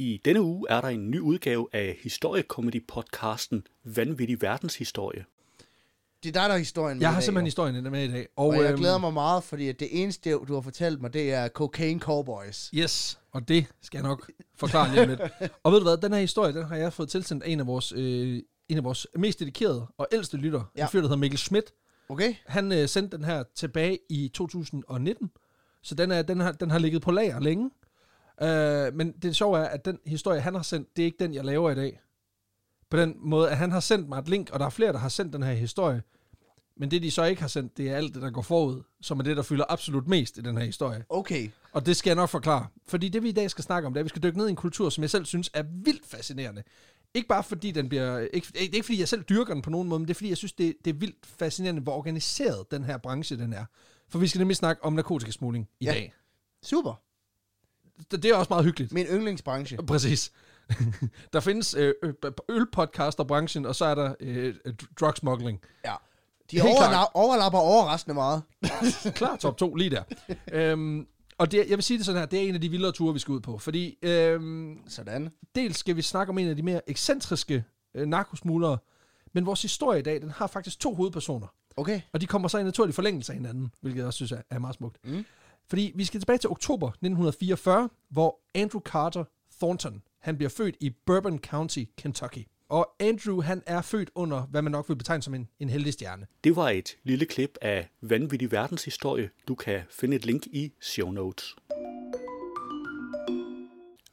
I 0.00 0.20
denne 0.24 0.42
uge 0.42 0.66
er 0.70 0.80
der 0.80 0.88
en 0.88 1.10
ny 1.10 1.20
udgave 1.20 1.68
af 1.72 1.98
historiekomedy-podcasten 2.02 3.62
Vanvittig 3.84 4.42
Verdenshistorie. 4.42 5.24
Det 6.22 6.28
er 6.28 6.32
dig, 6.32 6.42
der 6.42 6.50
har 6.50 6.58
historien 6.58 6.98
med 6.98 7.02
Jeg 7.02 7.10
i 7.10 7.12
har 7.12 7.20
dag, 7.20 7.24
simpelthen 7.24 7.46
jo. 7.46 7.48
historien 7.48 7.92
med 7.92 8.04
i 8.04 8.12
dag. 8.12 8.28
Og 8.36 8.54
jeg 8.54 8.70
øhm, 8.70 8.78
glæder 8.78 8.98
mig 8.98 9.12
meget, 9.12 9.44
fordi 9.44 9.68
at 9.68 9.80
det 9.80 10.02
eneste, 10.02 10.30
du 10.30 10.54
har 10.54 10.60
fortalt 10.60 11.00
mig, 11.00 11.12
det 11.12 11.32
er 11.32 11.48
Cocaine 11.48 12.00
Cowboys. 12.00 12.70
Yes, 12.74 13.20
og 13.32 13.48
det 13.48 13.66
skal 13.82 13.98
jeg 13.98 14.08
nok 14.08 14.30
forklare 14.54 14.90
lige 14.90 15.02
om 15.02 15.08
lidt. 15.08 15.20
Og 15.64 15.72
ved 15.72 15.78
du 15.78 15.84
hvad, 15.84 15.96
den 15.96 16.12
her 16.12 16.20
historie, 16.20 16.52
den 16.52 16.64
har 16.64 16.76
jeg 16.76 16.92
fået 16.92 17.08
tilsendt 17.08 17.42
af 17.42 17.50
en 17.50 17.60
af 17.60 17.66
vores, 17.66 17.92
øh, 17.92 18.42
en 18.68 18.76
af 18.76 18.84
vores 18.84 19.06
mest 19.16 19.40
dedikerede 19.40 19.86
og 19.98 20.06
ældste 20.12 20.36
lytter. 20.36 20.70
Ja. 20.76 20.82
En 20.82 20.88
fyr, 20.88 20.98
der 20.98 21.06
hedder 21.06 21.16
Mikkel 21.16 21.38
Schmidt. 21.38 21.72
Okay? 22.08 22.34
Han 22.46 22.72
øh, 22.72 22.88
sendte 22.88 23.16
den 23.16 23.24
her 23.24 23.44
tilbage 23.54 23.98
i 24.10 24.30
2019, 24.34 25.30
så 25.82 25.94
den, 25.94 26.10
er, 26.10 26.22
den, 26.22 26.40
har, 26.40 26.52
den 26.52 26.70
har 26.70 26.78
ligget 26.78 27.02
på 27.02 27.10
lager 27.10 27.40
længe. 27.40 27.70
Øh, 28.42 28.94
men 28.94 29.12
det 29.12 29.36
sjove 29.36 29.58
er, 29.58 29.64
at 29.64 29.84
den 29.84 29.98
historie, 30.06 30.40
han 30.40 30.54
har 30.54 30.62
sendt, 30.62 30.96
det 30.96 31.02
er 31.02 31.06
ikke 31.06 31.18
den, 31.24 31.34
jeg 31.34 31.44
laver 31.44 31.70
i 31.70 31.74
dag. 31.74 32.00
På 32.90 32.96
den 32.96 33.14
måde, 33.18 33.50
at 33.50 33.56
han 33.56 33.70
har 33.72 33.80
sendt 33.80 34.08
mig 34.08 34.18
et 34.18 34.28
link, 34.28 34.50
og 34.50 34.60
der 34.60 34.66
er 34.66 34.70
flere, 34.70 34.92
der 34.92 34.98
har 34.98 35.08
sendt 35.08 35.32
den 35.32 35.42
her 35.42 35.52
historie. 35.52 36.02
Men 36.76 36.90
det, 36.90 37.02
de 37.02 37.10
så 37.10 37.24
ikke 37.24 37.40
har 37.40 37.48
sendt, 37.48 37.76
det 37.76 37.90
er 37.90 37.96
alt 37.96 38.14
det, 38.14 38.22
der 38.22 38.30
går 38.30 38.42
forud, 38.42 38.82
som 39.00 39.18
er 39.18 39.22
det, 39.22 39.36
der 39.36 39.42
fylder 39.42 39.64
absolut 39.68 40.08
mest 40.08 40.38
i 40.38 40.40
den 40.40 40.56
her 40.58 40.64
historie. 40.64 41.04
Okay. 41.08 41.48
Og 41.72 41.86
det 41.86 41.96
skal 41.96 42.10
jeg 42.10 42.16
nok 42.16 42.28
forklare. 42.28 42.66
Fordi 42.88 43.08
det 43.08 43.22
vi 43.22 43.28
i 43.28 43.32
dag 43.32 43.50
skal 43.50 43.64
snakke 43.64 43.86
om, 43.86 43.92
det 43.92 43.98
er, 43.98 44.00
at 44.00 44.04
vi 44.04 44.08
skal 44.08 44.22
dykke 44.22 44.38
ned 44.38 44.46
i 44.46 44.50
en 44.50 44.56
kultur, 44.56 44.90
som 44.90 45.02
jeg 45.02 45.10
selv 45.10 45.24
synes 45.24 45.50
er 45.54 45.62
vildt 45.84 46.06
fascinerende. 46.06 46.62
Ikke 47.14 47.28
bare 47.28 47.42
fordi 47.42 47.70
den 47.70 47.88
bliver... 47.88 48.18
Ikke, 48.18 48.46
det 48.52 48.56
er 48.56 48.60
ikke 48.60 48.82
fordi 48.82 49.00
jeg 49.00 49.08
selv 49.08 49.22
dyrker 49.22 49.54
den 49.54 49.62
på 49.62 49.70
nogen 49.70 49.88
måde, 49.88 49.98
men 50.00 50.08
det 50.08 50.14
er 50.14 50.14
fordi 50.14 50.28
jeg 50.28 50.36
synes, 50.36 50.52
det, 50.52 50.74
det 50.84 50.90
er 50.90 50.98
vildt 50.98 51.26
fascinerende, 51.26 51.82
hvor 51.82 51.92
organiseret 51.96 52.70
den 52.70 52.84
her 52.84 52.96
branche 52.98 53.36
den 53.38 53.52
er. 53.52 53.64
For 54.08 54.18
vi 54.18 54.26
skal 54.26 54.38
nemlig 54.38 54.56
snakke 54.56 54.84
om 54.84 54.92
narkotikasmugling 54.92 55.68
i 55.80 55.84
Ja. 55.84 55.90
dag. 55.92 56.14
Super. 56.62 56.94
Det, 58.10 58.24
er 58.24 58.34
også 58.34 58.46
meget 58.50 58.64
hyggeligt. 58.64 58.92
Min 58.92 59.06
yndlingsbranche. 59.06 59.76
Præcis. 59.76 60.32
der 61.32 61.40
findes 61.40 61.74
øh, 61.74 61.94
ø- 62.02 62.12
ølpodcasterbranchen, 62.48 63.66
og 63.66 63.74
så 63.76 63.84
er 63.84 63.94
der 63.94 64.14
øh, 64.20 64.54
drug 65.00 65.12
smuggling. 65.16 65.60
Ja. 65.84 65.94
De 66.50 66.60
overla- 66.60 67.10
overlapper 67.14 67.58
overraskende 67.58 68.14
meget. 68.14 68.42
Klar 69.14 69.36
top 69.36 69.56
2 69.58 69.74
lige 69.74 69.90
der. 69.90 70.02
øhm, 70.52 71.06
og 71.38 71.52
det, 71.52 71.58
jeg 71.68 71.76
vil 71.76 71.82
sige 71.82 71.98
det 71.98 72.06
sådan 72.06 72.18
her, 72.18 72.26
det 72.26 72.38
er 72.44 72.48
en 72.48 72.54
af 72.54 72.60
de 72.60 72.68
vildere 72.68 72.92
ture, 72.92 73.12
vi 73.12 73.18
skal 73.18 73.32
ud 73.32 73.40
på. 73.40 73.58
Fordi 73.58 73.98
øhm, 74.02 74.78
Sådan. 74.88 75.30
dels 75.54 75.78
skal 75.78 75.96
vi 75.96 76.02
snakke 76.02 76.30
om 76.30 76.38
en 76.38 76.48
af 76.48 76.56
de 76.56 76.62
mere 76.62 76.80
ekscentriske 76.90 77.64
øh, 77.94 78.06
narkosmuglere, 78.06 78.78
men 79.32 79.46
vores 79.46 79.62
historie 79.62 79.98
i 80.00 80.02
dag, 80.02 80.20
den 80.22 80.30
har 80.30 80.46
faktisk 80.46 80.80
to 80.80 80.94
hovedpersoner. 80.94 81.46
Okay. 81.76 82.00
Og 82.12 82.20
de 82.20 82.26
kommer 82.26 82.48
så 82.48 82.58
i 82.58 82.62
naturlig 82.64 82.94
forlængelse 82.94 83.32
af 83.32 83.36
hinanden, 83.38 83.72
hvilket 83.80 83.98
jeg 83.98 84.06
også 84.06 84.16
synes 84.16 84.32
er, 84.32 84.42
er 84.50 84.58
meget 84.58 84.74
smukt. 84.76 84.98
Mm. 85.04 85.24
Fordi 85.70 85.92
vi 85.94 86.04
skal 86.04 86.20
tilbage 86.20 86.38
til 86.38 86.50
oktober 86.50 86.88
1944, 86.88 87.88
hvor 88.10 88.40
Andrew 88.54 88.80
Carter 88.80 89.24
Thornton, 89.58 90.02
han 90.20 90.36
bliver 90.36 90.50
født 90.50 90.76
i 90.80 90.90
Bourbon 91.06 91.38
County, 91.38 91.84
Kentucky. 91.96 92.46
Og 92.68 92.90
Andrew, 93.00 93.40
han 93.40 93.62
er 93.66 93.82
født 93.82 94.10
under, 94.14 94.42
hvad 94.42 94.62
man 94.62 94.72
nok 94.72 94.88
vil 94.88 94.96
betegne 94.96 95.22
som 95.22 95.34
en, 95.34 95.48
en 95.60 95.68
heldig 95.68 95.92
stjerne. 95.92 96.26
Det 96.44 96.56
var 96.56 96.68
et 96.68 96.96
lille 97.04 97.26
klip 97.26 97.58
af 97.62 97.88
vanvittig 98.00 98.52
verdenshistorie. 98.52 99.30
Du 99.48 99.54
kan 99.54 99.80
finde 99.90 100.16
et 100.16 100.26
link 100.26 100.46
i 100.46 100.72
show 100.80 101.10
notes. 101.10 101.56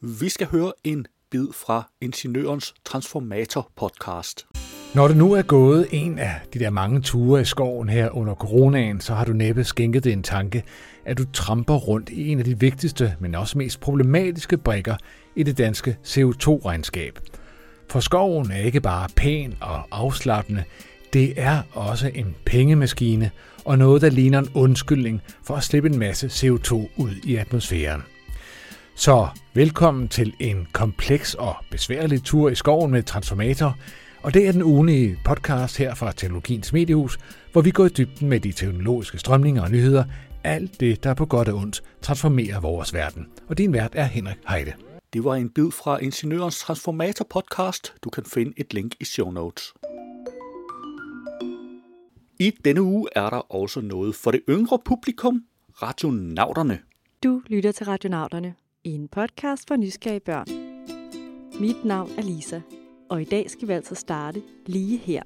Vi 0.02 0.30
skal 0.30 0.48
høre 0.48 0.74
en 0.84 1.08
bid 1.30 1.48
fra 1.54 1.92
Ingeniørens 2.02 2.74
Transformator 2.86 3.72
podcast. 3.76 4.48
Når 4.98 5.08
du 5.08 5.14
nu 5.14 5.34
er 5.34 5.42
gået 5.42 5.88
en 5.92 6.20
af 6.20 6.36
de 6.54 6.60
der 6.60 6.70
mange 6.70 7.02
ture 7.02 7.42
i 7.42 7.46
skoven 7.46 7.90
her 7.90 8.18
under 8.18 8.36
coronaen, 8.36 9.02
så 9.02 9.14
har 9.14 9.26
du 9.26 9.34
næppe 9.34 9.64
skænket 9.64 10.04
det 10.04 10.14
en 10.14 10.24
tanke, 10.24 10.64
at 11.06 11.18
du 11.18 11.26
tramper 11.34 11.76
rundt 11.76 12.10
i 12.10 12.32
en 12.32 12.40
af 12.40 12.46
de 12.46 12.60
vigtigste, 12.60 13.16
men 13.20 13.36
også 13.36 13.58
mest 13.58 13.80
problematiske 13.80 14.58
brikker 14.58 14.96
i 15.36 15.44
det 15.44 15.58
danske 15.58 15.98
CO2-regnskab. 16.06 17.20
For 17.90 18.00
skoven 18.00 18.52
er 18.52 18.58
ikke 18.58 18.82
bare 18.82 19.08
pæn 19.16 19.56
og 19.62 19.82
afslappende, 19.92 20.64
det 21.14 21.34
er 21.38 21.62
også 21.72 22.12
en 22.16 22.36
pengemaskine 22.46 23.32
og 23.66 23.78
noget, 23.78 24.02
der 24.02 24.10
ligner 24.10 24.40
en 24.40 24.50
undskyldning 24.54 25.22
for 25.44 25.56
at 25.56 25.64
slippe 25.64 25.90
en 25.90 26.00
masse 26.00 26.28
CO2 26.28 26.74
ud 26.74 27.12
i 27.24 27.36
atmosfæren. 27.36 28.02
Så 28.96 29.28
velkommen 29.54 30.08
til 30.08 30.34
en 30.40 30.68
kompleks 30.72 31.34
og 31.34 31.56
besværlig 31.72 32.24
tur 32.24 32.50
i 32.50 32.56
skoven 32.56 32.92
med 32.92 33.04
Transformator, 33.04 33.78
og 34.22 34.34
det 34.34 34.48
er 34.48 34.52
den 34.52 34.64
ugenlige 34.64 35.20
podcast 35.26 35.78
her 35.78 35.96
fra 35.96 36.12
Teknologiens 36.12 36.74
Mediehus, 36.74 37.20
hvor 37.52 37.62
vi 37.62 37.72
går 37.72 37.86
i 37.86 37.90
dybden 37.90 38.30
med 38.30 38.40
de 38.40 38.52
teknologiske 38.52 39.18
strømninger 39.18 39.62
og 39.64 39.72
nyheder, 39.72 40.04
alt 40.44 40.80
det, 40.80 41.04
der 41.04 41.14
på 41.14 41.26
godt 41.26 41.48
og 41.48 41.58
ondt 41.58 41.84
transformerer 42.02 42.60
vores 42.60 42.94
verden. 42.94 43.28
Og 43.48 43.58
din 43.58 43.74
vært 43.74 43.92
er 43.96 44.04
Henrik 44.04 44.38
Heide. 44.50 44.74
Det 45.14 45.24
var 45.24 45.36
en 45.36 45.50
bid 45.50 45.72
fra 45.72 45.98
Ingeniørens 45.98 46.60
Transformator 46.60 47.26
podcast. 47.30 47.94
Du 48.04 48.10
kan 48.10 48.24
finde 48.26 48.54
et 48.58 48.74
link 48.74 48.96
i 49.00 49.06
show 49.06 49.32
notes. 49.32 49.74
I 52.40 52.52
denne 52.66 52.82
uge 52.82 53.08
er 53.16 53.30
der 53.30 53.56
også 53.56 53.82
noget 53.82 54.16
for 54.16 54.32
det 54.32 54.42
yngre 54.50 54.80
publikum, 54.86 55.44
radionauterne. 55.82 56.80
Du 57.24 57.42
lytter 57.48 57.72
til 57.72 57.86
Radionauterne, 57.86 58.56
en 58.84 59.08
podcast 59.08 59.68
for 59.68 59.76
nysgerrige 59.76 60.20
børn. 60.20 60.48
Mit 61.60 61.86
navn 61.86 62.12
er 62.18 62.22
Lisa, 62.22 62.62
og 63.10 63.22
i 63.22 63.26
dag 63.26 63.50
skal 63.50 63.68
vi 63.68 63.74
altså 63.74 63.96
starte 63.96 64.42
lige 64.66 64.98
her. 64.98 65.24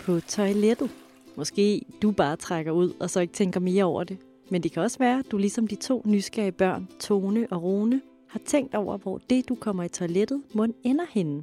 På 0.00 0.20
toilettet. 0.20 0.90
Måske 1.36 1.82
du 2.02 2.10
bare 2.10 2.36
trækker 2.36 2.72
ud, 2.72 2.92
og 3.00 3.10
så 3.10 3.20
ikke 3.20 3.32
tænker 3.32 3.60
mere 3.60 3.84
over 3.84 4.04
det. 4.04 4.18
Men 4.50 4.62
det 4.62 4.72
kan 4.72 4.82
også 4.82 4.98
være, 4.98 5.18
at 5.18 5.24
du 5.30 5.38
ligesom 5.38 5.66
de 5.66 5.76
to 5.76 6.02
nysgerrige 6.06 6.52
børn, 6.52 6.88
Tone 7.00 7.46
og 7.50 7.62
Rune, 7.62 8.00
har 8.28 8.40
tænkt 8.46 8.74
over, 8.74 8.98
hvor 8.98 9.20
det, 9.30 9.48
du 9.48 9.54
kommer 9.54 9.84
i 9.84 9.88
toilettet, 9.88 10.42
må 10.54 10.66
ender 10.84 11.06
henne. 11.10 11.42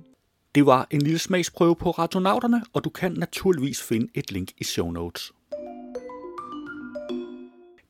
Det 0.56 0.66
var 0.66 0.88
en 0.92 1.02
lille 1.02 1.20
smagsprøve 1.20 1.76
på 1.76 1.92
radionauterne, 1.92 2.64
og 2.74 2.84
du 2.84 2.90
kan 2.90 3.12
naturligvis 3.12 3.84
finde 3.84 4.08
et 4.14 4.32
link 4.32 4.52
i 4.58 4.64
show 4.64 4.92
notes. 4.92 5.32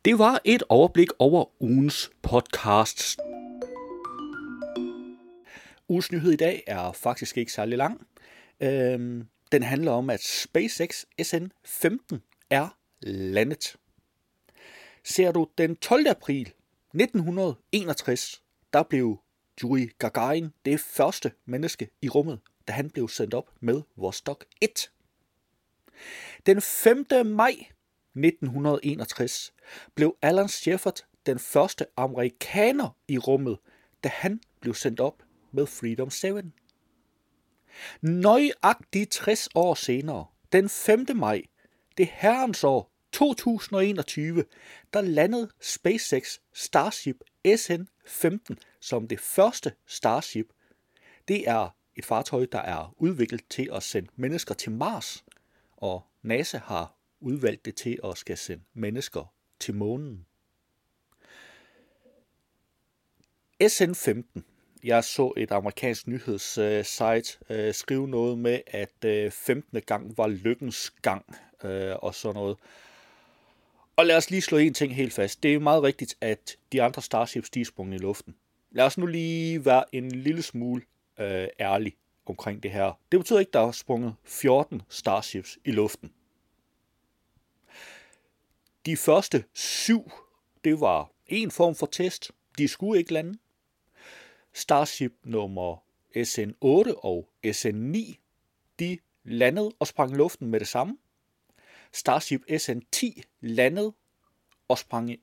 Det 0.05 0.19
var 0.19 0.41
et 0.45 0.63
overblik 0.69 1.09
over 1.19 1.45
ugens 1.59 2.11
podcasts. 2.21 3.17
Ugens 5.91 6.12
nyhed 6.12 6.31
i 6.31 6.36
dag 6.36 6.63
er 6.67 6.91
faktisk 6.91 7.38
ikke 7.38 7.51
særlig 7.51 7.77
lang. 7.77 8.07
Øhm, 8.60 9.27
den 9.51 9.63
handler 9.63 9.91
om, 9.91 10.10
at 10.10 10.21
SpaceX 10.21 11.03
SN-15 11.21 12.17
er 12.50 12.77
landet. 13.01 13.75
Ser 15.03 15.31
du 15.31 15.48
den 15.57 15.75
12. 15.75 16.07
april 16.07 16.53
1961, 16.93 18.41
der 18.74 18.83
blev 18.83 19.19
Yuri 19.63 19.89
Gagarin 19.98 20.50
det 20.65 20.79
første 20.79 21.31
menneske 21.45 21.89
i 22.01 22.10
rummet, 22.10 22.39
da 22.67 22.74
han 22.74 22.89
blev 22.89 23.10
sendt 23.10 23.33
op 23.33 23.50
med 23.60 23.81
Vostok 23.95 24.45
1. 24.62 24.91
Den 26.45 26.62
5. 26.62 27.05
maj 27.25 27.55
1961 28.15 29.53
blev 29.95 30.15
Alan 30.21 30.48
Shepard 30.48 31.05
den 31.25 31.39
første 31.39 31.86
amerikaner 31.98 32.89
i 33.07 33.17
rummet, 33.17 33.57
da 34.03 34.10
han 34.13 34.41
blev 34.60 34.74
sendt 34.74 35.00
op 35.00 35.24
med 35.51 35.65
Freedom 35.65 36.10
7. 36.10 36.38
Nøjagtigt 38.01 39.12
60 39.12 39.50
år 39.55 39.74
senere, 39.74 40.25
den 40.51 40.70
5. 40.70 41.05
maj, 41.15 41.41
det 41.98 42.08
herrens 42.12 42.63
år 42.63 42.91
2021, 43.12 44.46
der 44.93 45.01
landede 45.01 45.50
SpaceX 45.62 46.38
Starship 46.53 47.15
SN-15 47.48 48.55
som 48.79 49.08
det 49.08 49.20
første 49.20 49.74
Starship. 49.86 50.46
Det 51.27 51.50
er 51.50 51.75
et 51.96 52.05
fartøj, 52.05 52.46
der 52.51 52.60
er 52.60 52.96
udviklet 52.98 53.41
til 53.50 53.70
at 53.74 53.84
sende 53.84 54.10
mennesker 54.15 54.53
til 54.53 54.72
Mars, 54.72 55.25
og 55.77 56.03
NASA 56.22 56.58
har 56.58 56.96
udvalgt 57.20 57.65
det 57.65 57.75
til 57.75 58.00
at 58.03 58.17
skal 58.17 58.38
sende 58.38 58.63
mennesker 58.74 59.34
til 59.60 59.75
månen. 59.75 60.25
SN-15. 63.63 64.50
Jeg 64.83 65.03
så 65.03 65.33
et 65.38 65.51
amerikansk 65.51 66.07
nyhedssite 66.07 67.38
øh, 67.50 67.73
skrive 67.73 68.07
noget 68.07 68.38
med, 68.38 68.59
at 68.67 69.05
øh, 69.05 69.31
15. 69.31 69.81
gang 69.81 70.17
var 70.17 70.27
lykkens 70.27 70.93
gang 71.01 71.35
øh, 71.63 71.95
og 71.95 72.15
sådan 72.15 72.35
noget. 72.35 72.57
Og 73.95 74.05
lad 74.05 74.17
os 74.17 74.29
lige 74.29 74.41
slå 74.41 74.57
en 74.57 74.73
ting 74.73 74.95
helt 74.95 75.13
fast. 75.13 75.43
Det 75.43 75.53
er 75.53 75.59
meget 75.59 75.83
rigtigt, 75.83 76.17
at 76.21 76.57
de 76.71 76.81
andre 76.81 77.01
Starships, 77.01 77.50
de 77.50 77.61
er 77.61 77.65
sprunget 77.65 78.00
i 78.00 78.01
luften. 78.01 78.35
Lad 78.71 78.85
os 78.85 78.97
nu 78.97 79.05
lige 79.05 79.65
være 79.65 79.83
en 79.95 80.11
lille 80.11 80.41
smule 80.41 80.81
øh, 81.19 81.47
ærlig 81.59 81.95
omkring 82.25 82.63
det 82.63 82.71
her. 82.71 83.00
Det 83.11 83.19
betyder 83.19 83.39
ikke, 83.39 83.50
at 83.50 83.53
der 83.53 83.59
er 83.59 83.71
sprunget 83.71 84.15
14 84.23 84.81
Starships 84.89 85.57
i 85.65 85.71
luften. 85.71 86.11
De 88.85 88.97
første 88.97 89.43
syv, 89.53 90.11
det 90.63 90.79
var 90.79 91.11
en 91.27 91.51
form 91.51 91.75
for 91.75 91.85
test. 91.85 92.31
De 92.57 92.67
skulle 92.67 93.00
ikke 93.00 93.13
lande. 93.13 93.38
Starship 94.53 95.13
nummer 95.24 95.84
SN8 96.17 97.00
og 97.03 97.29
SN9, 97.48 98.15
de 98.79 98.98
landede 99.24 99.72
og 99.79 99.88
sprang 99.88 100.12
i 100.12 100.15
luften 100.15 100.48
med 100.48 100.60
det 100.60 100.67
samme. 100.67 100.98
Starship 101.93 102.41
SN10 102.51 103.22
landede 103.41 103.93
og 104.67 104.77
sprang, 104.77 105.10
øh, 105.12 105.17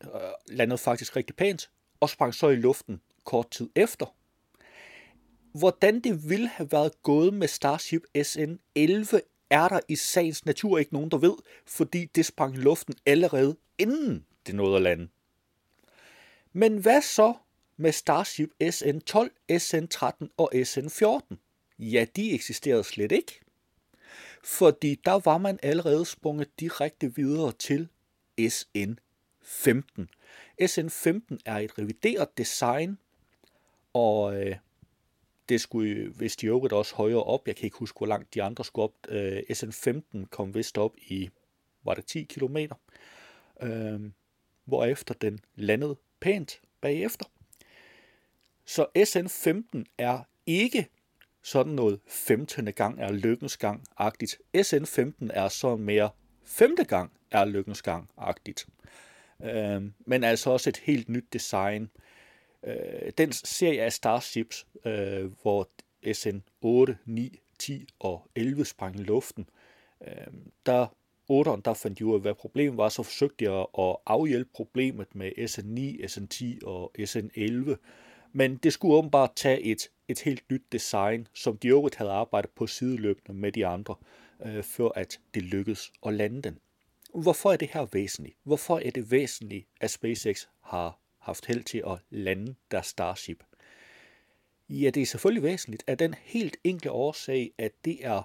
landede 0.47 0.79
faktisk 0.79 1.17
rigtig 1.17 1.37
pænt, 1.37 1.71
og 2.01 2.11
sprang 2.11 2.35
så 2.35 2.49
i 2.49 2.57
luften 2.57 3.01
kort 3.25 3.51
tid 3.51 3.71
efter. 3.75 4.07
Hvordan 5.59 6.01
det 6.01 6.29
ville 6.31 6.49
have 6.49 6.73
været 6.73 7.03
gået 7.03 7.35
med 7.35 7.49
Starship 7.49 8.03
SN11, 8.19 9.21
er 9.51 9.69
der 9.69 9.81
i 9.89 9.97
sagens 9.97 10.47
natur 10.47 10.79
ikke 10.79 10.93
nogen, 10.95 11.11
der 11.11 11.19
ved, 11.19 11.37
fordi 11.67 12.05
det 12.05 12.27
sprang 12.27 12.55
i 12.55 12.59
luften 12.59 12.95
allerede 13.07 13.57
inden 13.79 14.27
det 14.47 14.55
nåede 14.55 14.77
at 14.77 14.83
lande. 14.83 15.09
Men 16.53 16.79
hvad 16.79 17.03
så 17.03 17.35
med 17.81 17.93
Starship 17.93 18.51
SN12, 18.63 19.29
SN13 19.53 20.27
og 20.37 20.51
SN14? 20.55 21.37
Ja, 21.79 22.07
de 22.17 22.33
eksisterede 22.33 22.85
slet 22.85 23.13
ikke. 23.13 23.41
Fordi 24.45 24.95
der 25.05 25.19
var 25.25 25.39
man 25.39 25.59
allerede 25.63 26.05
sprunget 26.05 26.61
direkte 26.61 27.15
videre 27.15 27.53
til 27.53 27.89
SN15. 28.41 30.07
SN15 30.63 31.37
er 31.45 31.59
et 31.59 31.79
revideret 31.79 32.39
design, 32.39 32.99
og 33.93 34.43
øh, 34.43 34.57
det 35.49 35.61
skulle 35.61 36.13
vist 36.19 36.43
i 36.43 36.47
øvrigt 36.47 36.73
også 36.73 36.95
højere 36.95 37.23
op. 37.23 37.47
Jeg 37.47 37.57
kan 37.57 37.65
ikke 37.65 37.79
huske, 37.79 37.99
hvor 37.99 38.07
langt 38.07 38.35
de 38.35 38.43
andre 38.43 38.65
skulle 38.65 38.85
op. 38.85 38.95
Øh, 39.09 39.43
SN15 39.51 40.27
kom 40.31 40.55
vist 40.55 40.79
op 40.79 40.97
i, 40.97 41.31
var 41.85 41.95
det 41.95 42.07
10 42.07 42.23
km? 42.23 42.57
Øh, 43.63 44.01
hvorefter 44.65 45.15
den 45.15 45.41
landede 45.55 45.97
pænt 46.21 46.61
bagefter. 46.81 47.27
Så 48.69 48.87
SN15 48.99 49.85
er 49.99 50.23
ikke 50.47 50.89
sådan 51.43 51.73
noget 51.73 52.01
15. 52.07 52.73
gang 52.73 53.01
er 53.01 53.13
lykkens 53.13 53.57
gang-agtigt. 53.57 54.39
SN15 54.57 55.29
er 55.31 55.49
så 55.49 55.77
mere 55.77 56.11
femte 56.45 56.85
gang 56.85 57.13
er 57.31 57.45
lykkens 57.45 57.83
gang-agtigt. 57.83 58.67
Øh, 59.45 59.83
men 59.99 60.25
altså 60.25 60.51
også 60.51 60.71
et 60.71 60.77
helt 60.77 61.09
nyt 61.09 61.33
design. 61.33 61.91
Øh, 62.65 63.13
den 63.19 63.33
serie 63.33 63.83
af 63.83 63.93
Starships, 63.93 64.67
øh, 64.85 65.31
hvor 65.43 65.69
SN 66.13 66.39
8, 66.61 66.99
9, 67.05 67.41
10 67.59 67.89
og 67.99 68.31
11 68.35 68.65
sprang 68.65 69.01
i 69.01 69.03
luften, 69.03 69.49
øh, 70.07 70.27
der 70.67 70.87
8'eren, 71.33 71.61
der 71.65 71.75
fandt 71.75 71.99
de 71.99 72.07
ud 72.07 72.15
af, 72.15 72.21
hvad 72.21 72.35
problemet 72.35 72.77
var, 72.77 72.89
så 72.89 73.03
forsøgte 73.03 73.45
de 73.45 73.51
at 73.79 73.97
afhjælpe 74.07 74.51
problemet 74.55 75.15
med 75.15 75.33
SN9, 75.39 76.05
SN10 76.05 76.67
og 76.67 76.95
SN11. 76.99 77.77
Men 78.33 78.57
det 78.57 78.73
skulle 78.73 78.95
åbenbart 78.95 79.33
tage 79.37 79.63
et, 79.63 79.91
et 80.09 80.21
helt 80.21 80.51
nyt 80.51 80.73
design, 80.73 81.29
som 81.35 81.59
de 81.59 81.69
øvrigt 81.69 81.97
havde 81.97 82.11
arbejdet 82.11 82.51
på 82.51 82.67
sideløbende 82.67 83.41
med 83.41 83.53
de 83.53 83.67
andre, 83.67 83.95
øh, 84.45 84.63
før 84.63 84.89
at 84.89 85.21
det 85.35 85.43
lykkedes 85.43 85.93
at 86.07 86.15
lande 86.15 86.43
den. 86.43 86.59
Hvorfor 87.15 87.53
er 87.53 87.57
det 87.57 87.71
her 87.73 87.87
væsentligt? 87.93 88.37
Hvorfor 88.43 88.79
er 88.79 88.91
det 88.91 89.11
væsentligt, 89.11 89.67
at 89.81 89.91
SpaceX 89.91 90.47
har 90.61 90.99
haft 91.19 91.47
held 91.47 91.63
til 91.65 91.83
at 91.87 91.99
lande 92.11 92.55
deres 92.71 92.87
Starship? 92.87 93.45
Ja, 94.69 94.91
det 94.91 95.03
er 95.03 95.07
selvfølgelig 95.07 95.43
væsentligt 95.43 95.85
af 95.87 95.99
den 95.99 96.15
helt 96.23 96.57
enkle 96.65 96.91
årsag, 96.91 97.53
at 97.59 97.73
det 97.85 98.07
er 98.07 98.23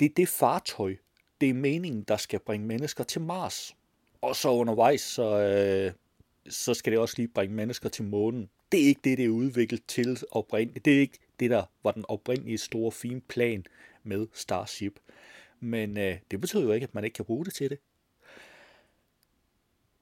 det, 0.00 0.06
er 0.06 0.14
det 0.16 0.28
fartøj, 0.28 0.96
det 1.40 1.48
er 1.48 1.54
meningen, 1.54 2.02
der 2.02 2.16
skal 2.16 2.40
bringe 2.40 2.66
mennesker 2.66 3.04
til 3.04 3.20
Mars. 3.20 3.76
Og 4.20 4.36
så 4.36 4.48
undervejs, 4.48 5.00
så, 5.00 5.38
øh, 5.38 5.92
så 6.48 6.74
skal 6.74 6.92
det 6.92 7.00
også 7.00 7.14
lige 7.16 7.28
bringe 7.28 7.54
mennesker 7.54 7.88
til 7.88 8.04
månen. 8.04 8.50
Det 8.72 8.82
er 8.82 8.86
ikke 8.86 9.00
det, 9.04 9.18
det 9.18 9.24
er 9.24 9.28
udviklet 9.28 9.86
til 9.86 10.18
oprindeligt. 10.30 10.84
Det 10.84 10.96
er 10.96 11.00
ikke 11.00 11.18
det, 11.40 11.50
der 11.50 11.64
var 11.82 11.92
den 11.92 12.04
oprindelige 12.08 12.58
store, 12.58 12.92
fine 12.92 13.20
plan 13.20 13.66
med 14.02 14.26
Starship. 14.32 15.00
Men 15.60 15.96
øh, 15.96 16.18
det 16.30 16.40
betyder 16.40 16.62
jo 16.62 16.72
ikke, 16.72 16.84
at 16.84 16.94
man 16.94 17.04
ikke 17.04 17.14
kan 17.14 17.24
bruge 17.24 17.44
det 17.44 17.54
til 17.54 17.70
det. 17.70 17.78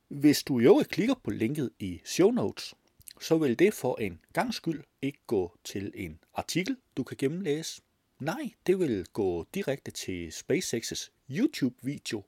Hvis 0.08 0.42
du 0.42 0.58
jo 0.58 0.68
øvrigt 0.70 0.90
klikker 0.90 1.14
på 1.14 1.30
linket 1.30 1.70
i 1.78 2.00
show 2.04 2.30
notes, 2.30 2.75
så 3.20 3.38
vil 3.38 3.58
det 3.58 3.75
for 3.75 4.00
en 4.00 4.20
gang 4.32 4.54
skyld 4.54 4.85
ikke 5.02 5.18
gå 5.26 5.58
til 5.64 5.92
en 5.94 6.18
artikel, 6.35 6.76
du 6.96 7.02
kan 7.02 7.16
gennemlæse. 7.16 7.82
Nej, 8.20 8.50
det 8.66 8.78
vil 8.78 9.06
gå 9.12 9.46
direkte 9.54 9.90
til 9.90 10.28
SpaceX's 10.28 11.11
YouTube-video, 11.30 12.23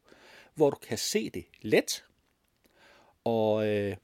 hvor 0.54 0.71
du 0.71 0.76
kan 0.76 0.99
se 0.99 1.30
det 1.30 1.45
let. 1.62 2.04
Og 3.25 3.68
øh, 3.68 3.97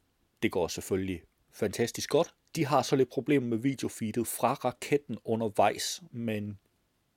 det 0.43 0.53
går 0.53 0.69
selvfølgelig 0.69 1.23
fantastisk 1.55 2.11
godt. 2.11 2.35
De 2.57 2.67
har 2.67 2.83
så 2.83 2.97
lidt 2.97 3.09
problemer 3.09 3.47
med 3.47 3.59
videofeedet 3.59 4.27
fra 4.27 4.53
raketten 4.55 5.19
undervejs, 5.25 6.03
men 6.11 6.59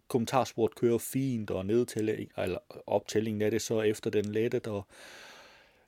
kommentarsport 0.07 0.75
kører 0.75 0.97
fint, 0.97 1.51
og 1.51 1.65
nedtælling, 1.65 2.31
eller 2.37 2.59
optællingen 2.87 3.41
af 3.41 3.51
det 3.51 3.61
så 3.61 3.81
efter 3.81 4.09
den 4.09 4.25
lettet, 4.25 4.67
og 4.67 4.87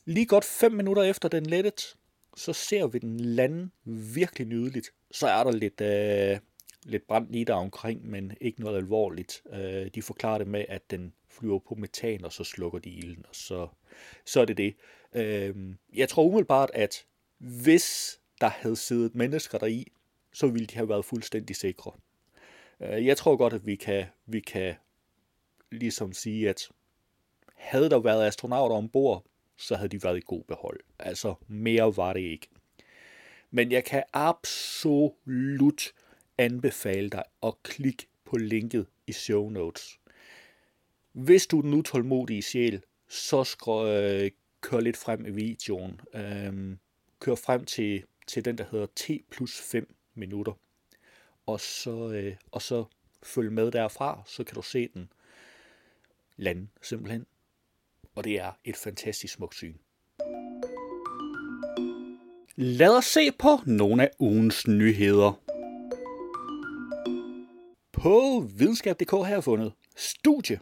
lige 0.06 0.26
godt 0.26 0.46
5 0.46 0.72
minutter 0.72 1.04
efter 1.04 1.30
den 1.30 1.46
lettet, 1.46 1.96
så 2.38 2.54
ser 2.54 2.88
vi 2.88 3.00
den 3.00 3.20
lande 3.20 3.70
virkelig 3.86 4.48
nydeligt. 4.48 4.94
Så 5.12 5.28
er 5.28 5.44
der 5.44 5.52
lidt, 5.52 5.82
øh, 5.82 6.40
lidt 6.84 7.08
brændt 7.08 7.32
lige 7.32 7.46
der 7.46 7.54
omkring, 7.54 8.10
men 8.10 8.34
ikke 8.42 8.62
noget 8.62 8.78
alvorligt. 8.78 9.44
Øh, 9.54 9.88
de 9.96 10.02
forklarer 10.02 10.38
det 10.38 10.48
med, 10.48 10.66
at 10.70 10.92
den 10.92 11.14
flyver 11.30 11.60
på 11.60 11.76
metan, 11.76 12.26
og 12.26 12.34
så 12.34 12.44
slukker 12.44 12.80
de 12.80 12.90
ilden, 12.90 13.26
og 13.30 13.36
så, 13.36 13.68
så 14.26 14.42
er 14.42 14.46
det 14.46 14.58
det. 14.58 14.76
Øh, 15.14 15.56
jeg 15.96 16.10
tror 16.10 16.24
umiddelbart, 16.24 16.72
at 16.74 17.06
hvis 17.38 18.19
der 18.42 18.48
havde 18.48 18.76
siddet 18.76 19.16
mennesker 19.16 19.58
deri, 19.58 19.92
så 20.34 20.48
ville 20.48 20.68
de 20.68 20.76
have 20.76 20.90
været 20.90 21.06
fuldstændig 21.06 21.56
sikre. 21.56 21.92
Øh, 22.82 23.06
jeg 23.06 23.18
tror 23.18 23.36
godt, 23.36 23.54
at 23.54 23.66
vi 23.66 23.76
kan, 23.76 24.06
vi 24.26 24.40
kan 24.40 24.76
ligesom 25.72 26.14
sige, 26.14 26.50
at 26.50 26.70
havde 27.56 27.90
der 27.90 28.00
været 28.00 28.28
astronauter 28.28 28.76
ombord, 28.76 29.26
så 29.58 29.76
havde 29.76 29.90
de 29.90 30.04
været 30.04 30.18
i 30.18 30.24
god 30.26 30.44
behold. 30.44 30.80
Altså, 31.00 31.34
mere 31.48 31.98
var 31.98 32.14
det 32.14 32.20
ikke. 32.22 32.48
Men 33.52 33.72
jeg 33.72 33.84
kan 33.84 34.04
absolut 34.14 35.94
anbefale 36.38 37.10
dig 37.10 37.24
at 37.44 37.54
klikke 37.64 38.08
på 38.26 38.38
linket 38.38 38.88
i 39.08 39.12
show 39.12 39.50
notes. 39.50 40.00
Hvis 41.12 41.48
du 41.48 41.58
er 41.58 41.62
den 41.62 41.74
utålmodige 41.74 42.42
sjæl, 42.42 42.82
så 43.08 43.44
skru, 43.44 43.88
øh, 43.88 44.32
kør 44.62 44.80
lidt 44.80 44.98
frem 44.98 45.26
i 45.26 45.30
videoen. 45.30 46.02
Øh, 46.14 46.78
kør 47.20 47.36
frem 47.36 47.66
til, 47.66 48.04
til 48.30 48.46
den, 48.46 48.58
der 48.58 48.66
hedder 48.72 48.86
T 48.96 49.10
plus 49.32 49.62
5 49.62 49.96
minutter. 50.14 50.54
Og 51.46 51.60
så, 51.60 52.12
øh, 52.12 52.36
og 52.52 52.62
så 52.62 52.86
følg 53.24 53.52
med 53.52 53.72
derfra, 53.72 54.22
så 54.26 54.44
kan 54.44 54.56
du 54.56 54.62
se 54.62 54.88
den 54.88 55.12
lande 56.38 56.68
simpelthen. 56.82 57.26
Og 58.16 58.24
det 58.24 58.40
er 58.40 58.52
et 58.64 58.76
fantastisk 58.76 59.34
smukt 59.34 59.56
syn. 59.56 59.76
Lad 62.56 62.98
os 62.98 63.06
se 63.06 63.32
på 63.32 63.50
nogle 63.66 64.04
af 64.04 64.12
ugens 64.20 64.68
nyheder. 64.68 65.42
På 67.92 68.48
videnskab.dk 68.58 69.12
har 69.12 69.30
jeg 69.30 69.44
fundet 69.44 69.74
studie. 69.96 70.60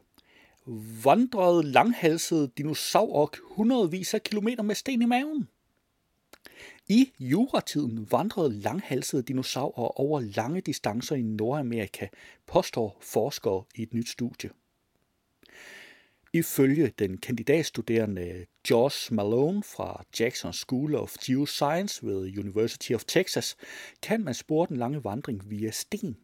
Vandrede 1.03 1.63
langhalsede 1.63 2.51
dinosaurer 2.57 3.27
hundredvis 3.41 4.13
af 4.13 4.23
kilometer 4.23 4.63
med 4.63 4.75
sten 4.75 5.01
i 5.01 5.05
maven. 5.05 5.47
I 6.89 7.11
juratiden 7.19 8.11
vandrede 8.11 8.53
langhalsede 8.53 9.23
dinosaurer 9.23 9.99
over 9.99 10.19
lange 10.19 10.61
distancer 10.61 11.15
i 11.15 11.21
Nordamerika, 11.21 12.07
påstår 12.45 12.97
forskere 13.01 13.63
i 13.75 13.81
et 13.81 13.93
nyt 13.93 14.09
studie. 14.09 14.49
Ifølge 16.33 16.93
den 16.99 17.17
kandidatstuderende 17.17 18.45
Josh 18.69 19.13
Malone 19.13 19.63
fra 19.63 20.03
Jackson 20.19 20.53
School 20.53 20.95
of 20.95 21.15
Geoscience 21.25 22.05
ved 22.05 22.37
University 22.37 22.91
of 22.91 23.03
Texas, 23.03 23.55
kan 24.03 24.23
man 24.23 24.33
spore 24.33 24.67
den 24.69 24.77
lange 24.77 25.03
vandring 25.03 25.49
via 25.49 25.71
sten. 25.71 26.17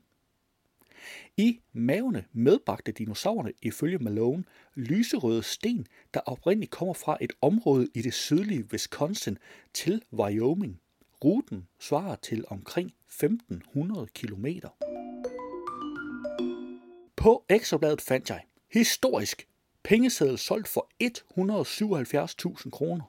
I 1.37 1.59
mavene 1.73 2.25
medbragte 2.33 2.91
dinosaurerne 2.91 3.53
ifølge 3.61 3.97
Malone 3.97 4.43
lyserøde 4.75 5.43
sten, 5.43 5.87
der 6.13 6.19
oprindeligt 6.19 6.71
kommer 6.71 6.93
fra 6.93 7.17
et 7.21 7.33
område 7.41 7.87
i 7.93 8.01
det 8.01 8.13
sydlige 8.13 8.65
Wisconsin 8.71 9.37
til 9.73 10.01
Wyoming. 10.13 10.79
Ruten 11.23 11.67
svarer 11.79 12.15
til 12.15 12.45
omkring 12.47 12.93
1500 13.07 14.07
km. 14.13 14.45
På 17.15 17.45
ekstrabladet 17.49 18.01
fandt 18.01 18.29
jeg 18.29 18.41
historisk 18.71 19.47
pengeseddel 19.83 20.37
solgt 20.37 20.67
for 20.67 20.89
177.000 21.03 22.69
kroner. 22.69 23.05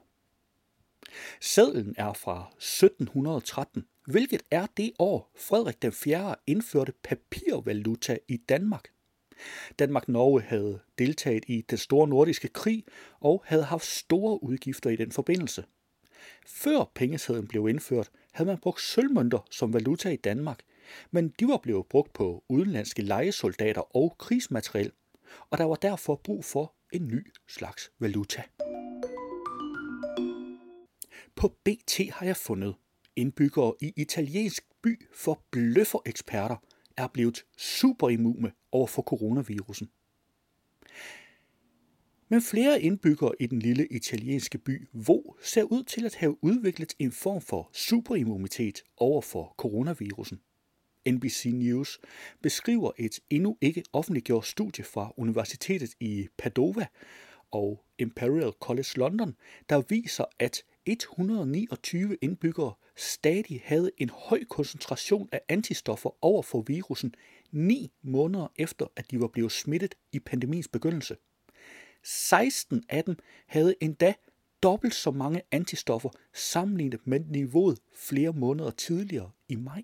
Sedlen 1.41 1.95
er 1.97 2.13
fra 2.13 2.51
1713, 2.57 3.85
hvilket 4.07 4.41
er 4.51 4.67
det 4.77 4.91
år, 4.99 5.31
Frederik 5.37 5.81
den 5.81 5.91
4. 5.91 6.35
indførte 6.47 6.93
papirvaluta 7.03 8.17
i 8.27 8.37
Danmark. 8.37 8.87
Danmark-Norge 9.79 10.41
havde 10.41 10.79
deltaget 10.97 11.43
i 11.47 11.61
den 11.61 11.77
store 11.77 12.07
nordiske 12.07 12.47
krig 12.47 12.83
og 13.19 13.43
havde 13.45 13.63
haft 13.63 13.85
store 13.85 14.43
udgifter 14.43 14.89
i 14.89 14.95
den 14.95 15.11
forbindelse. 15.11 15.65
Før 16.47 16.91
pengesedlen 16.95 17.47
blev 17.47 17.67
indført, 17.69 18.09
havde 18.31 18.47
man 18.47 18.57
brugt 18.57 18.81
sølvmønter 18.81 19.47
som 19.51 19.73
valuta 19.73 20.09
i 20.09 20.15
Danmark, 20.15 20.59
men 21.11 21.33
de 21.39 21.47
var 21.47 21.57
blevet 21.57 21.85
brugt 21.85 22.13
på 22.13 22.43
udenlandske 22.49 23.01
lejesoldater 23.01 23.95
og 23.95 24.15
krigsmateriel, 24.19 24.91
og 25.49 25.57
der 25.57 25.63
var 25.63 25.75
derfor 25.75 26.15
brug 26.15 26.45
for 26.45 26.73
en 26.93 27.07
ny 27.07 27.31
slags 27.47 27.91
valuta. 27.99 28.43
På 31.35 31.47
BT 31.47 31.99
har 32.11 32.25
jeg 32.25 32.37
fundet 32.37 32.75
indbyggere 33.15 33.73
i 33.81 33.93
italiensk 33.95 34.63
by 34.81 35.07
for 35.13 35.43
bløffer-eksperter 35.51 36.55
er 36.97 37.07
blevet 37.07 37.45
superimmune 37.57 38.51
over 38.71 38.87
for 38.87 39.01
coronavirusen. 39.01 39.89
Men 42.29 42.41
flere 42.41 42.81
indbyggere 42.81 43.31
i 43.39 43.45
den 43.45 43.59
lille 43.59 43.87
italienske 43.87 44.57
by 44.57 44.87
Vo 44.93 45.35
ser 45.43 45.63
ud 45.63 45.83
til 45.83 46.05
at 46.05 46.15
have 46.15 46.43
udviklet 46.43 46.93
en 46.99 47.11
form 47.11 47.41
for 47.41 47.69
superimmunitet 47.73 48.83
over 48.97 49.21
for 49.21 49.55
coronavirusen. 49.57 50.39
NBC 51.09 51.45
News 51.45 51.99
beskriver 52.41 52.91
et 52.97 53.19
endnu 53.29 53.57
ikke 53.61 53.83
offentliggjort 53.93 54.45
studie 54.45 54.83
fra 54.83 55.13
Universitetet 55.17 55.93
i 55.99 56.27
Padova 56.37 56.87
og 57.51 57.85
Imperial 57.99 58.51
College 58.59 58.89
London, 58.95 59.35
der 59.69 59.81
viser, 59.89 60.25
at 60.39 60.63
129 60.85 62.17
indbyggere 62.21 62.73
stadig 62.95 63.61
havde 63.65 63.91
en 63.97 64.09
høj 64.09 64.43
koncentration 64.49 65.29
af 65.31 65.41
antistoffer 65.49 66.09
over 66.21 66.41
for 66.41 66.61
virusen 66.61 67.15
9 67.51 67.91
måneder 68.01 68.47
efter, 68.55 68.85
at 68.95 69.11
de 69.11 69.19
var 69.19 69.27
blevet 69.27 69.51
smittet 69.51 69.95
i 70.11 70.19
pandemiens 70.19 70.67
begyndelse. 70.67 71.15
16 72.03 72.83
af 72.89 73.03
dem 73.03 73.15
havde 73.47 73.75
endda 73.81 74.13
dobbelt 74.63 74.95
så 74.95 75.11
mange 75.11 75.41
antistoffer 75.51 76.09
sammenlignet 76.33 77.07
med 77.07 77.19
niveauet 77.19 77.79
flere 77.95 78.33
måneder 78.33 78.71
tidligere 78.71 79.31
i 79.49 79.55
maj. 79.55 79.83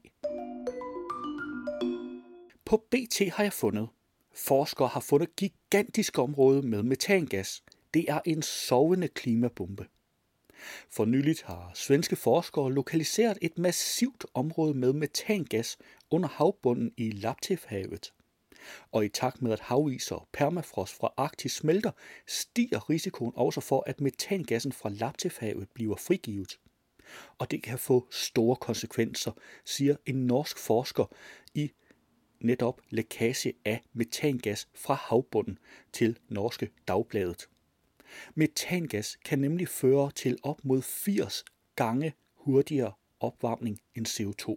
På 2.65 2.77
BT 2.91 3.29
har 3.33 3.43
jeg 3.43 3.53
fundet. 3.53 3.87
Forskere 4.33 4.87
har 4.87 4.99
fundet 4.99 5.35
gigantisk 5.35 6.17
område 6.17 6.61
med 6.61 6.83
metangas. 6.83 7.63
Det 7.93 8.05
er 8.09 8.19
en 8.25 8.41
sovende 8.41 9.07
klimabombe. 9.07 9.85
For 10.89 11.05
nyligt 11.05 11.41
har 11.41 11.71
svenske 11.73 12.15
forskere 12.15 12.73
lokaliseret 12.73 13.37
et 13.41 13.57
massivt 13.57 14.25
område 14.33 14.73
med 14.73 14.93
metangas 14.93 15.77
under 16.09 16.29
havbunden 16.29 16.93
i 16.97 17.11
Laptevhavet. 17.11 18.13
Og 18.91 19.05
i 19.05 19.09
takt 19.09 19.41
med 19.41 19.51
at 19.51 19.59
havis 19.59 20.11
og 20.11 20.27
permafrost 20.33 20.93
fra 20.93 21.13
Arktis 21.17 21.51
smelter, 21.51 21.91
stiger 22.27 22.89
risikoen 22.89 23.33
også 23.35 23.61
for, 23.61 23.83
at 23.87 24.01
metangassen 24.01 24.71
fra 24.71 24.89
Laptevhavet 24.89 25.69
bliver 25.69 25.95
frigivet. 25.95 26.59
Og 27.37 27.51
det 27.51 27.63
kan 27.63 27.79
få 27.79 28.07
store 28.11 28.55
konsekvenser, 28.55 29.31
siger 29.65 29.95
en 30.05 30.15
norsk 30.15 30.57
forsker 30.57 31.05
i 31.53 31.71
netop 32.39 32.81
lækage 32.89 33.53
af 33.65 33.81
metangas 33.93 34.67
fra 34.75 34.93
havbunden 34.93 35.59
til 35.93 36.19
norske 36.29 36.69
dagbladet. 36.87 37.47
Metangas 38.35 39.17
kan 39.25 39.39
nemlig 39.39 39.67
føre 39.67 40.11
til 40.11 40.37
op 40.43 40.65
mod 40.65 40.81
80 40.81 41.43
gange 41.75 42.13
hurtigere 42.35 42.91
opvarmning 43.19 43.79
end 43.95 44.07
CO2. 44.07 44.55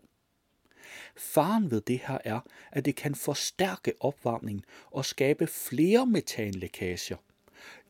Faren 1.17 1.71
ved 1.71 1.81
det 1.81 2.01
her 2.07 2.19
er, 2.25 2.40
at 2.73 2.85
det 2.85 2.97
kan 2.97 3.14
forstærke 3.14 3.93
opvarmningen 4.01 4.64
og 4.90 5.05
skabe 5.05 5.47
flere 5.47 6.07
metanlækager. 6.07 7.17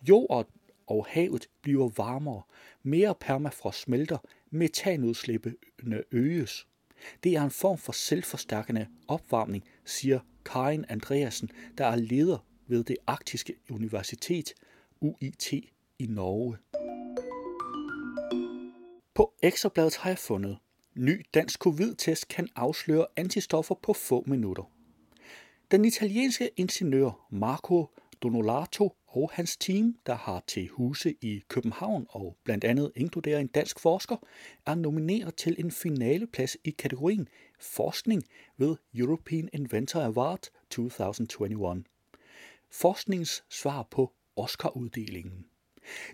Jorden 0.08 0.60
og 0.86 1.06
havet 1.08 1.48
bliver 1.62 1.88
varmere, 1.96 2.42
mere 2.82 3.14
permafrost 3.14 3.80
smelter, 3.80 4.18
metanudslippene 4.50 6.02
øges. 6.12 6.66
Det 7.24 7.36
er 7.36 7.42
en 7.42 7.50
form 7.50 7.78
for 7.78 7.92
selvforstærkende 7.92 8.86
opvarmning, 9.08 9.64
siger 9.84 10.20
Karin 10.44 10.84
Andreasen, 10.88 11.50
der 11.78 11.86
er 11.86 11.96
leder 11.96 12.38
ved 12.66 12.84
det 12.84 12.96
arktiske 13.06 13.54
universitet 13.70 14.54
UIT 15.04 15.52
i 15.98 16.06
Norge. 16.06 16.56
På 19.14 19.32
Ekstrabladet 19.42 19.96
har 19.96 20.10
jeg 20.10 20.18
fundet, 20.18 20.58
ny 20.94 21.26
dansk 21.34 21.60
covid-test 21.60 22.28
kan 22.28 22.48
afsløre 22.56 23.06
antistoffer 23.16 23.74
på 23.74 23.92
få 23.92 24.24
minutter. 24.26 24.70
Den 25.70 25.84
italienske 25.84 26.50
ingeniør 26.56 27.26
Marco 27.30 27.86
Donolato 28.22 28.96
og 29.06 29.30
hans 29.32 29.56
team, 29.56 29.96
der 30.06 30.14
har 30.14 30.44
til 30.46 30.68
huse 30.68 31.14
i 31.20 31.42
København 31.48 32.06
og 32.10 32.36
blandt 32.44 32.64
andet 32.64 32.92
inkluderer 32.96 33.40
en 33.40 33.46
dansk 33.46 33.80
forsker, 33.80 34.16
er 34.66 34.74
nomineret 34.74 35.34
til 35.34 35.56
en 35.58 35.70
finaleplads 35.70 36.56
i 36.64 36.70
kategorien 36.70 37.28
Forskning 37.60 38.22
ved 38.56 38.76
European 38.94 39.48
Inventor 39.52 40.00
Award 40.00 40.40
2021. 40.70 41.84
Forskningens 42.70 43.44
svar 43.48 43.82
på 43.90 44.12
Oscar-uddelingen. 44.36 45.46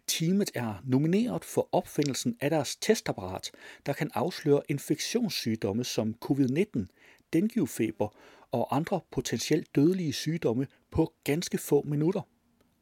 Teamet 0.06 0.50
er 0.54 0.82
nomineret 0.84 1.44
for 1.44 1.68
opfindelsen 1.72 2.36
af 2.40 2.50
deres 2.50 2.76
testapparat, 2.76 3.50
der 3.86 3.92
kan 3.92 4.10
afsløre 4.14 4.62
infektionssygdomme 4.68 5.84
som 5.84 6.14
covid-19, 6.24 6.86
denguefeber 7.32 8.08
og 8.52 8.76
andre 8.76 9.00
potentielt 9.10 9.74
dødelige 9.74 10.12
sygdomme 10.12 10.66
på 10.90 11.12
ganske 11.24 11.58
få 11.58 11.82
minutter. 11.82 12.20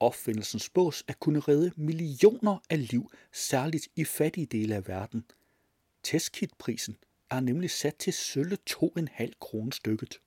Opfindelsen 0.01 0.61
spås 0.61 1.05
at 1.09 1.21
kunne 1.21 1.41
redde 1.41 1.73
millioner 1.77 2.59
af 2.71 2.91
liv, 2.91 3.11
særligt 3.33 3.89
i 3.97 4.05
fattige 4.05 4.47
dele 4.47 4.75
af 4.75 4.89
verden. 4.89 5.25
Testkitprisen 6.03 6.97
er 7.31 7.41
nemlig 7.41 7.71
sat 7.71 7.97
til 7.97 8.13
sølle 8.13 8.59
2,5 8.71 9.31
kroner 9.41 9.71
stykket. 9.71 10.21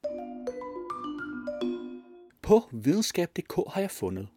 På 2.41 2.61
videnskab.dk 2.71 3.73
har 3.73 3.81
jeg 3.81 3.91
fundet 3.91 4.27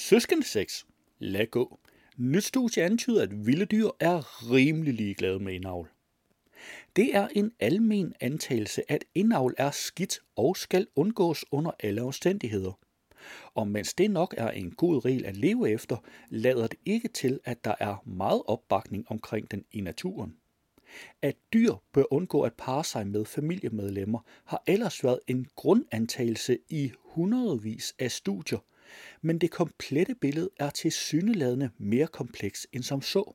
Søskende 0.00 0.44
6. 0.44 0.86
Lad 1.18 1.46
gå. 1.46 1.78
Nyt 2.16 2.44
studie 2.44 2.82
antyder, 2.84 3.22
at 3.22 3.46
vilde 3.46 3.64
dyr 3.64 3.88
er 4.00 4.50
rimelig 4.52 4.94
ligeglade 4.94 5.38
med 5.38 5.54
indavl. 5.54 5.88
Det 6.96 7.16
er 7.16 7.28
en 7.28 7.52
almen 7.60 8.14
antagelse, 8.20 8.92
at 8.92 9.04
indavl 9.14 9.54
er 9.58 9.70
skidt 9.70 10.20
og 10.36 10.56
skal 10.56 10.86
undgås 10.96 11.44
under 11.50 11.70
alle 11.80 12.02
omstændigheder. 12.02 12.78
Og 13.54 13.68
mens 13.68 13.94
det 13.94 14.10
nok 14.10 14.34
er 14.38 14.50
en 14.50 14.70
god 14.70 15.04
regel 15.04 15.24
at 15.24 15.36
leve 15.36 15.70
efter, 15.70 15.96
lader 16.30 16.66
det 16.66 16.78
ikke 16.84 17.08
til, 17.08 17.40
at 17.44 17.64
der 17.64 17.74
er 17.80 18.02
meget 18.06 18.42
opbakning 18.46 19.04
omkring 19.08 19.50
den 19.50 19.64
i 19.72 19.80
naturen. 19.80 20.36
At 21.22 21.36
dyr 21.52 21.72
bør 21.92 22.12
undgå 22.12 22.42
at 22.42 22.54
parre 22.54 22.84
sig 22.84 23.06
med 23.06 23.24
familiemedlemmer, 23.24 24.20
har 24.44 24.62
ellers 24.66 25.04
været 25.04 25.20
en 25.26 25.46
grundantagelse 25.56 26.58
i 26.68 26.92
hundredvis 26.98 27.94
af 27.98 28.10
studier, 28.10 28.58
men 29.22 29.38
det 29.38 29.50
komplette 29.50 30.14
billede 30.14 30.50
er 30.58 30.70
til 30.70 30.92
syneladende 30.92 31.70
mere 31.78 32.06
kompleks 32.06 32.66
end 32.72 32.82
som 32.82 33.02
så. 33.02 33.34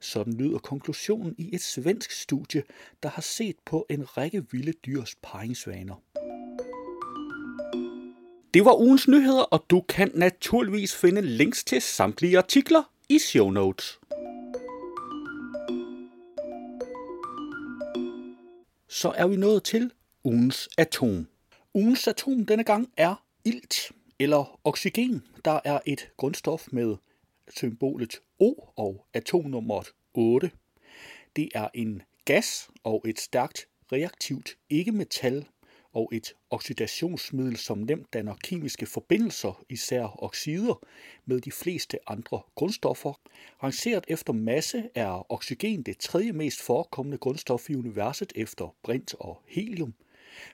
Sådan 0.00 0.32
lyder 0.32 0.58
konklusionen 0.58 1.34
i 1.38 1.54
et 1.54 1.62
svensk 1.62 2.10
studie, 2.10 2.62
der 3.02 3.08
har 3.08 3.22
set 3.22 3.56
på 3.64 3.86
en 3.90 4.16
række 4.16 4.44
vilde 4.50 4.72
dyrs 4.72 5.14
paringsvaner. 5.22 6.02
Det 8.54 8.64
var 8.64 8.80
ugens 8.80 9.08
nyheder, 9.08 9.42
og 9.42 9.64
du 9.70 9.80
kan 9.80 10.10
naturligvis 10.14 10.96
finde 10.96 11.22
links 11.22 11.64
til 11.64 11.82
samtlige 11.82 12.38
artikler 12.38 12.92
i 13.08 13.18
show 13.18 13.50
notes. 13.50 13.98
Så 18.88 19.12
er 19.16 19.26
vi 19.26 19.36
nået 19.36 19.64
til 19.64 19.90
ugens 20.24 20.68
atom. 20.78 21.26
Ugens 21.74 22.08
atom 22.08 22.46
denne 22.46 22.64
gang 22.64 22.88
er 22.96 23.24
ilt, 23.44 23.92
eller 24.18 24.60
oxygen, 24.64 25.22
der 25.44 25.60
er 25.64 25.80
et 25.86 26.10
grundstof 26.16 26.68
med 26.72 26.96
symbolet 27.48 28.20
O 28.38 28.54
og 28.76 29.06
atomnummeret 29.14 29.92
8. 30.14 30.50
Det 31.36 31.48
er 31.54 31.68
en 31.74 32.02
gas 32.24 32.70
og 32.84 33.04
et 33.08 33.20
stærkt 33.20 33.68
reaktivt 33.92 34.56
ikke-metal 34.70 35.46
og 35.92 36.10
et 36.12 36.34
oxidationsmiddel, 36.50 37.56
som 37.56 37.78
nemt 37.78 38.12
danner 38.12 38.34
kemiske 38.44 38.86
forbindelser, 38.86 39.64
især 39.68 40.24
oxider, 40.24 40.86
med 41.24 41.40
de 41.40 41.52
fleste 41.52 41.98
andre 42.06 42.40
grundstoffer. 42.54 43.20
Rangeret 43.62 44.04
efter 44.08 44.32
masse 44.32 44.88
er 44.94 45.32
oxygen 45.32 45.82
det 45.82 45.98
tredje 45.98 46.32
mest 46.32 46.62
forekommende 46.62 47.18
grundstof 47.18 47.70
i 47.70 47.74
universet 47.74 48.32
efter 48.36 48.74
brint 48.82 49.14
og 49.14 49.42
helium. 49.46 49.94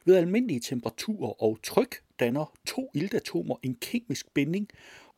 Ved 0.05 0.17
almindelige 0.17 0.61
temperaturer 0.61 1.43
og 1.43 1.59
tryk 1.63 2.03
danner 2.23 2.53
to 2.67 2.91
iltatomer 2.95 3.57
en 3.63 3.75
kemisk 3.75 4.35
binding, 4.35 4.69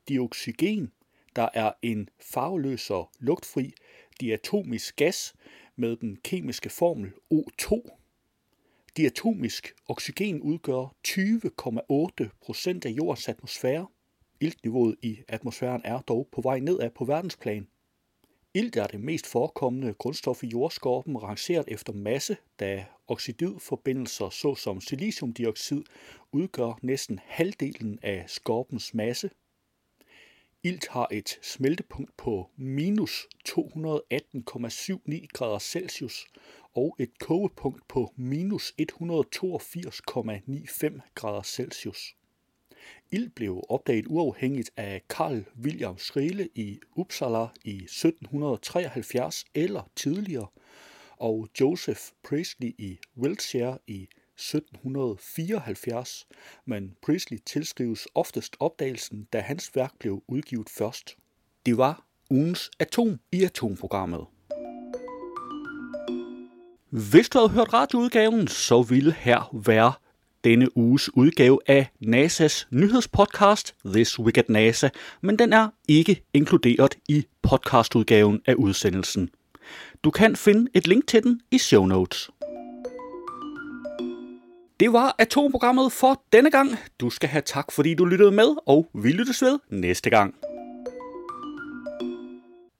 dioxygen, 0.08 0.92
der 1.36 1.48
er 1.54 1.72
en 1.82 2.08
farveløs 2.20 2.90
og 2.90 3.10
lugtfri 3.18 3.74
diatomisk 4.20 4.96
gas 4.96 5.34
med 5.76 5.96
den 5.96 6.16
kemiske 6.24 6.70
formel 6.70 7.12
O2. 7.34 7.96
Diatomisk 8.96 9.74
oxygen 9.88 10.40
udgør 10.40 10.94
20,8 11.08 12.28
procent 12.40 12.84
af 12.84 12.90
jordens 12.90 13.28
atmosfære. 13.28 13.86
Iltniveauet 14.40 14.96
i 15.02 15.18
atmosfæren 15.28 15.82
er 15.84 16.00
dog 16.00 16.28
på 16.32 16.40
vej 16.40 16.58
nedad 16.58 16.90
på 16.90 17.04
verdensplan. 17.04 17.68
Ilt 18.54 18.76
er 18.76 18.86
det 18.86 19.00
mest 19.00 19.26
forekommende 19.26 19.94
grundstof 19.94 20.44
i 20.44 20.46
jordskorpen, 20.46 21.22
rangeret 21.22 21.64
efter 21.68 21.92
masse, 21.92 22.36
da 22.60 22.86
oxididforbindelser 23.08 24.30
såsom 24.30 24.80
siliciumdioxid 24.80 25.82
udgør 26.32 26.78
næsten 26.82 27.20
halvdelen 27.24 27.98
af 28.02 28.24
skorpens 28.26 28.94
masse. 28.94 29.30
Ilt 30.62 30.88
har 30.88 31.08
et 31.10 31.38
smeltepunkt 31.42 32.16
på 32.16 32.50
minus 32.56 33.26
218,79 33.48 35.26
grader 35.32 35.58
Celsius 35.58 36.26
og 36.74 36.96
et 36.98 37.18
kogepunkt 37.18 37.88
på 37.88 38.12
minus 38.16 38.74
182,95 38.82 38.86
grader 41.14 41.42
Celsius. 41.42 42.14
Ild 43.10 43.30
blev 43.30 43.64
opdaget 43.68 44.06
uafhængigt 44.06 44.70
af 44.76 45.02
Carl 45.08 45.44
William 45.62 45.98
Scheele 45.98 46.48
i 46.54 46.78
Uppsala 46.96 47.46
i 47.64 47.76
1773 47.76 49.44
eller 49.54 49.90
tidligere, 49.96 50.46
og 51.20 51.48
Joseph 51.60 52.00
Priestley 52.28 52.74
i 52.78 52.98
Wiltshire 53.16 53.78
i 53.86 54.08
1774, 54.36 56.26
men 56.66 56.96
Priestley 57.02 57.38
tilskrives 57.46 58.08
oftest 58.14 58.56
opdagelsen, 58.60 59.28
da 59.32 59.40
hans 59.40 59.70
værk 59.74 59.92
blev 59.98 60.22
udgivet 60.28 60.68
først. 60.68 61.16
Det 61.66 61.76
var 61.78 62.06
ugens 62.30 62.70
atom 62.78 63.20
i 63.32 63.44
atomprogrammet. 63.44 64.26
Hvis 66.90 67.28
du 67.28 67.38
havde 67.38 67.50
hørt 67.50 67.72
radioudgaven, 67.72 68.48
så 68.48 68.82
ville 68.82 69.12
her 69.12 69.56
være 69.66 69.92
denne 70.44 70.76
uges 70.76 71.16
udgave 71.16 71.58
af 71.66 71.86
NASA's 72.06 72.66
nyhedspodcast 72.70 73.74
This 73.84 74.18
Week 74.18 74.38
at 74.38 74.48
NASA, 74.48 74.88
men 75.20 75.38
den 75.38 75.52
er 75.52 75.68
ikke 75.88 76.22
inkluderet 76.34 76.98
i 77.08 77.26
podcastudgaven 77.42 78.40
af 78.46 78.54
udsendelsen. 78.54 79.30
Du 80.04 80.10
kan 80.10 80.36
finde 80.36 80.70
et 80.74 80.86
link 80.86 81.06
til 81.06 81.22
den 81.22 81.40
i 81.50 81.58
show 81.58 81.86
notes. 81.86 82.30
Det 84.80 84.92
var 84.92 85.14
atomprogrammet 85.18 85.92
for 85.92 86.22
denne 86.32 86.50
gang. 86.50 86.70
Du 87.00 87.10
skal 87.10 87.28
have 87.28 87.42
tak, 87.42 87.72
fordi 87.72 87.94
du 87.94 88.04
lyttede 88.04 88.32
med, 88.32 88.56
og 88.66 88.90
vi 88.94 89.12
lyttes 89.12 89.42
ved 89.42 89.58
næste 89.70 90.10
gang. 90.10 90.34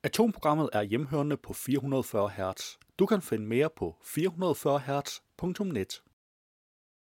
Atomprogrammet 0.03 0.69
er 0.73 0.83
hjemhørende 0.83 1.37
på 1.37 1.53
440 1.53 2.31
Hz. 2.31 2.63
Du 2.99 3.07
kan 3.07 3.23
finde 3.23 3.47
mere 3.47 3.69
på 3.77 3.95
440 4.05 4.81
Hz.net. 4.81 6.03